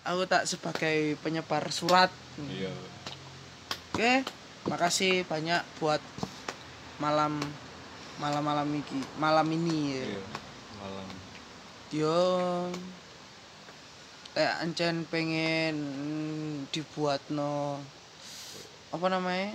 aku 0.03 0.23
tak 0.27 0.51
sebagai 0.51 1.15
penyebar 1.23 1.63
surat. 1.71 2.11
Iya. 2.43 2.75
Oke 3.95 4.27
makasih 4.67 5.23
banyak 5.31 5.63
buat 5.79 6.03
malam 6.99 7.39
malam-malam 8.19 8.67
iki 8.83 8.99
malam 9.23 9.47
ini. 9.55 9.95
Ya. 9.95 10.05
iya 10.11 10.25
malam. 10.83 11.09
Yo. 11.95 12.23
Kayak 14.35 14.55
ancen 14.67 14.97
pengen 15.07 15.77
dibuat 16.75 17.23
no 17.31 17.79
apa 18.91 19.07
namanya? 19.07 19.55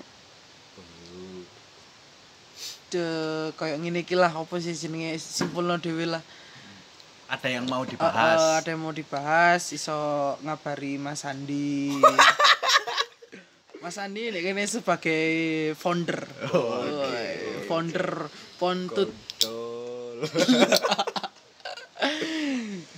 De 2.88 3.08
kayak 3.60 3.84
ngene 3.84 4.08
iki 4.08 4.16
lah 4.16 4.32
apa 4.32 4.56
sih 4.64 4.72
jenenge? 4.72 5.20
Simpulno 5.20 5.76
dhewe 5.76 6.08
lah 6.08 6.24
ada 7.32 7.48
yang 7.48 7.64
mau 7.64 7.82
Eh, 7.82 7.88
eh, 7.88 7.90
dibahas? 7.90 8.40
ada 8.60 8.70
yang 8.70 8.82
mau 8.82 8.92
dibahas 8.92 9.72
iso 9.72 9.96
ngabari 10.42 11.00
Mas 11.00 11.24
Andi. 11.24 11.96
Mas 13.82 13.96
Andi 13.96 14.30
ini 14.30 14.40
kene 14.40 14.68
sebagai 14.68 15.24
founder. 15.74 16.22
Oh, 16.52 16.84
Woy, 17.02 17.66
founder 17.66 18.28
Pontut. 18.60 19.10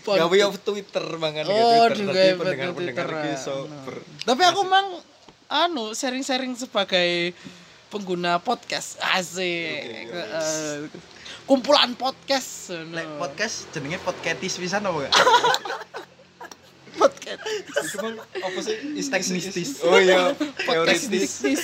Gawe 0.03 0.35
ya 0.35 0.47
Twitter 0.51 1.05
mangan 1.15 1.45
Oh, 1.45 1.55
Twitter. 1.87 1.95
Juga 1.95 2.19
hebat 2.19 2.37
pendengar-pendengar 2.43 3.07
Twitter. 3.07 3.23
iki 3.23 3.39
iso 3.39 3.55
Nah. 3.63 3.85
Tapi 4.25 4.41
aku 4.43 4.61
mang 4.65 4.87
anu 5.47 5.93
sharing-sharing 5.93 6.57
sebagai 6.57 7.31
pengguna 7.87 8.41
podcast. 8.41 8.99
Asik. 8.99 9.79
Oke, 9.79 10.03
iya, 10.03 10.23
Eh, 10.35 10.77
kumpulan 11.43 11.91
podcast. 11.93 12.71
anu. 12.71 12.95
lek 12.95 13.07
podcast 13.19 13.67
jenenge 13.71 13.99
podcatis 13.99 14.55
pisan 14.55 14.83
apa 14.83 14.97
gak 15.03 15.13
podcast. 16.99 17.41
itu 17.83 17.97
mang 17.99 18.15
apa 18.17 18.59
sih 18.61 18.75
is 18.95 19.07
Teknistis. 19.09 19.81
oh 19.83 19.97
iya 19.97 20.31
Podcast 20.37 21.09
teoritis 21.09 21.09
bisnis. 21.09 21.63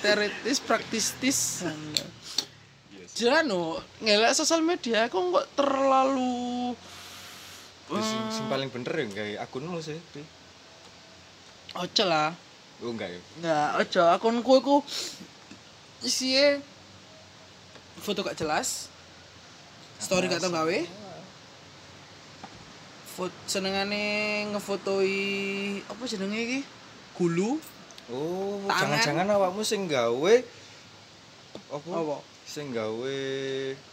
Teoritis. 0.00 0.56
Praktistis. 0.58 1.38
Yes. 2.90 3.10
Jangan 3.14 3.44
no, 3.46 3.78
ngelak 4.00 4.32
sosial 4.32 4.60
media 4.60 5.06
aku 5.06 5.20
kok 5.32 5.46
terlalu 5.54 6.74
Ya, 7.86 8.02
sing, 8.02 8.50
paling 8.50 8.66
bener 8.66 8.90
ya 8.98 9.06
kayak 9.06 9.38
akunmu 9.46 9.78
sih 9.78 9.94
ojo 11.70 12.02
lah. 12.02 12.34
oh 12.82 12.90
enggak 12.90 13.14
ya 13.14 13.20
Nggak, 13.38 13.68
ojo 13.78 14.02
akunku 14.10 14.52
iku 14.58 14.76
isinya 16.02 16.58
foto 17.96 18.26
gak 18.26 18.34
jelas. 18.34 18.90
Story 19.96 20.26
gak 20.26 20.38
tau 20.38 20.50
gawe. 20.50 20.78
Foto 23.08 23.32
senengane 23.46 24.04
ngefotoi 24.50 25.18
apa 25.82 26.02
jenenge 26.04 26.38
iki? 26.38 26.60
Gulu. 27.14 27.56
oh 28.06 28.62
jangan-jangan 28.70 29.26
awakmu 29.26 29.66
sing 29.66 29.90
gawe 29.90 30.34
apa 31.66 31.88
Apa? 31.90 32.22
sing 32.46 32.70
gawe 32.70 33.18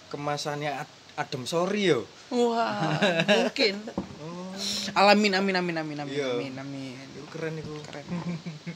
kemasannya 0.08 0.70
Ad- 0.70 0.98
adem 1.18 1.50
sorry 1.50 1.90
yo 1.90 2.06
Wah, 2.30 2.94
mungkin. 3.26 3.82
oh 4.22 4.54
Alamin 4.94 5.34
amin 5.34 5.58
amin 5.58 5.76
amin 5.80 5.98
amin 6.00 6.14
Iya. 6.14 6.30
amin 6.30 6.54
amin. 6.54 6.94
itu 7.10 7.26
keren 7.28 7.58
iku 7.58 7.74
Keren. 7.82 8.06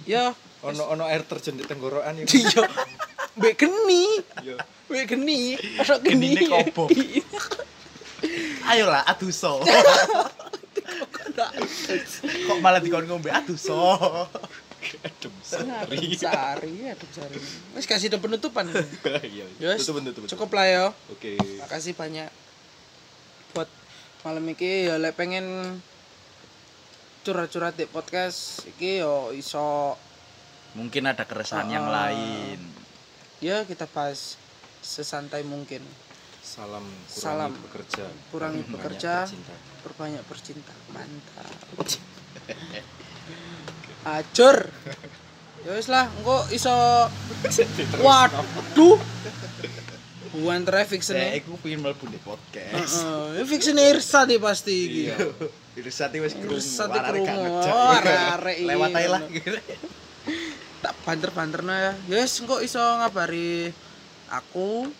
Ya, 0.10 0.34
ono 0.66 0.90
ono 0.90 1.06
air 1.06 1.22
terjun 1.22 1.54
di 1.54 1.70
tenggorokan 1.70 2.18
iya. 2.26 2.63
Mbek 3.38 3.54
geni. 3.56 4.04
yo 4.43 4.56
Mbek 4.89 5.06
geni. 5.08 5.39
Ono 5.78 5.93
geni. 6.02 6.34
Genine 6.36 6.43
kobok. 6.50 6.89
ayolah 8.71 9.06
aduso 9.06 9.62
kok 12.47 12.58
malah 12.60 12.82
dikon 12.82 13.06
ngombe 13.06 13.30
aduso 13.30 13.78
adem 15.04 15.34
Adem 15.54 16.15
sari, 16.15 16.88
adem 16.88 17.10
sari. 17.12 17.38
Wis 17.76 17.86
kasih 17.86 18.08
do 18.08 18.17
penutupan. 18.17 18.71
Iya. 18.71 19.45
Yes. 19.60 19.84
Tutup 19.84 20.00
tutup. 20.02 20.32
Cukup 20.32 20.50
lah 20.56 20.65
ya. 20.65 20.86
Oke. 21.12 21.36
Makasih 21.38 21.91
banyak 21.91 22.30
buat 23.52 23.67
malam 24.23 24.47
iki 24.47 24.88
ya 24.88 24.95
lek 24.95 25.13
pengen 25.13 25.78
curhat-curhat 27.21 27.76
di 27.76 27.86
podcast 27.86 28.63
iki 28.65 29.04
yo 29.04 29.30
iso 29.32 29.95
Mungkin 30.71 31.04
ada 31.06 31.28
keresahan 31.28 31.67
yang 31.67 31.88
Ah. 31.89 32.08
lain. 32.08 32.60
Ya 33.43 33.63
kita 33.65 33.86
bahas 33.89 34.36
sesantai 34.82 35.45
mungkin. 35.45 35.84
Salam 36.41 36.86
kurangi 36.88 37.21
Salam. 37.21 37.52
bekerja. 37.69 38.06
Kurangi 38.32 38.62
bekerja. 38.71 39.13
bercinta. 39.28 39.56
Perbanyak 39.84 40.23
bercinta. 40.26 40.73
Mantap. 40.95 41.52
Acur. 44.08 44.58
Ya 45.67 45.71
wis 45.76 45.91
lah, 45.91 46.08
engko 46.08 46.47
iso 46.56 46.71
waduh. 48.00 48.97
Buan 50.38 50.63
traffic 50.63 51.02
sini. 51.02 51.41
aku 51.41 51.58
pengen 51.60 51.82
mlebu 51.82 52.06
di 52.08 52.19
podcast. 52.21 53.04
Heeh, 53.04 53.43
fiction 53.47 53.80
Irsa 53.80 54.23
di 54.23 54.38
pasti 54.39 54.73
iki. 54.88 55.02
Iya. 55.12 55.17
Irsati 55.76 56.17
wis 56.23 56.36
krungu. 56.38 56.62
Ngejak. 56.62 57.73
Oh, 57.73 58.38
arek. 58.39 58.56
Lewat 58.63 58.91
ae 58.95 59.08
lah. 59.12 59.21
Tak 61.08 61.15
banter-banterna 61.15 61.76
ya. 61.80 61.93
Wis 62.12 62.43
engko 62.43 62.60
iso 62.60 62.84
ngabari 62.84 63.72
aku. 64.28 64.91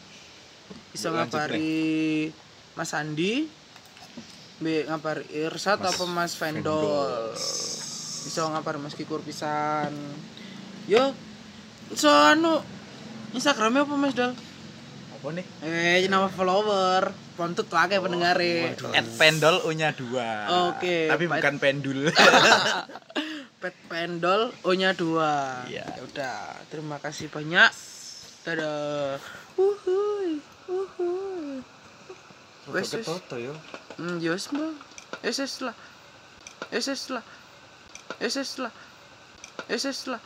Iso 0.96 1.12
ngabari 1.12 2.32
Mas 2.80 2.96
Andi. 2.96 3.44
Mbek 4.64 4.88
ngabari 4.88 5.28
Irsat 5.36 5.84
Mas 5.84 5.92
apa 5.92 6.04
Mas 6.08 6.34
Vendol. 6.40 7.36
Iso 8.24 8.40
ngabari 8.48 8.80
Mas 8.80 8.96
Kikur 8.96 9.20
pisan. 9.20 9.92
Yo. 10.88 11.12
Iso 11.92 12.08
anu 12.08 12.64
Instagramnya 13.36 13.84
apa 13.84 13.96
Mas 14.00 14.16
Dal? 14.16 14.32
Apa 15.12 15.28
nih? 15.36 15.44
Eh, 15.60 16.08
nama 16.08 16.32
follower. 16.32 17.12
Pontut 17.36 17.68
wae 17.68 18.00
pendengare. 18.00 18.80
At 18.96 19.08
pendol 19.20 19.60
unya 19.68 19.92
dua. 19.92 20.72
Oke, 20.72 21.12
Tapi 21.12 21.28
Pak. 21.28 21.44
bukan 21.44 21.56
pendul. 21.60 22.08
Pet 23.58 23.74
pendol 23.90 24.54
O-nya 24.62 24.94
dua. 24.94 25.66
Iya. 25.66 25.82
Ya 25.82 26.02
udah, 26.06 26.38
terima 26.70 27.02
kasih 27.02 27.26
banyak. 27.34 27.74
Dadah. 28.46 29.18
Uhuy. 29.58 30.38
Uhuy. 30.70 31.66
Rodok 32.70 32.76
Wes, 32.78 32.94
wes. 32.94 33.02
ketoto 33.02 33.36
yo. 33.42 33.54
Hmm, 33.98 34.22
mbak. 34.22 34.74
Yes 35.26 35.58
lah. 35.66 35.74
Yes, 36.70 36.86
yes 36.86 37.10
lah. 37.10 37.26
Yes, 38.22 38.36
yes 38.38 38.54
lah. 38.62 38.74
Yes, 39.66 39.84
yes 39.90 40.02
lah. 40.06 40.22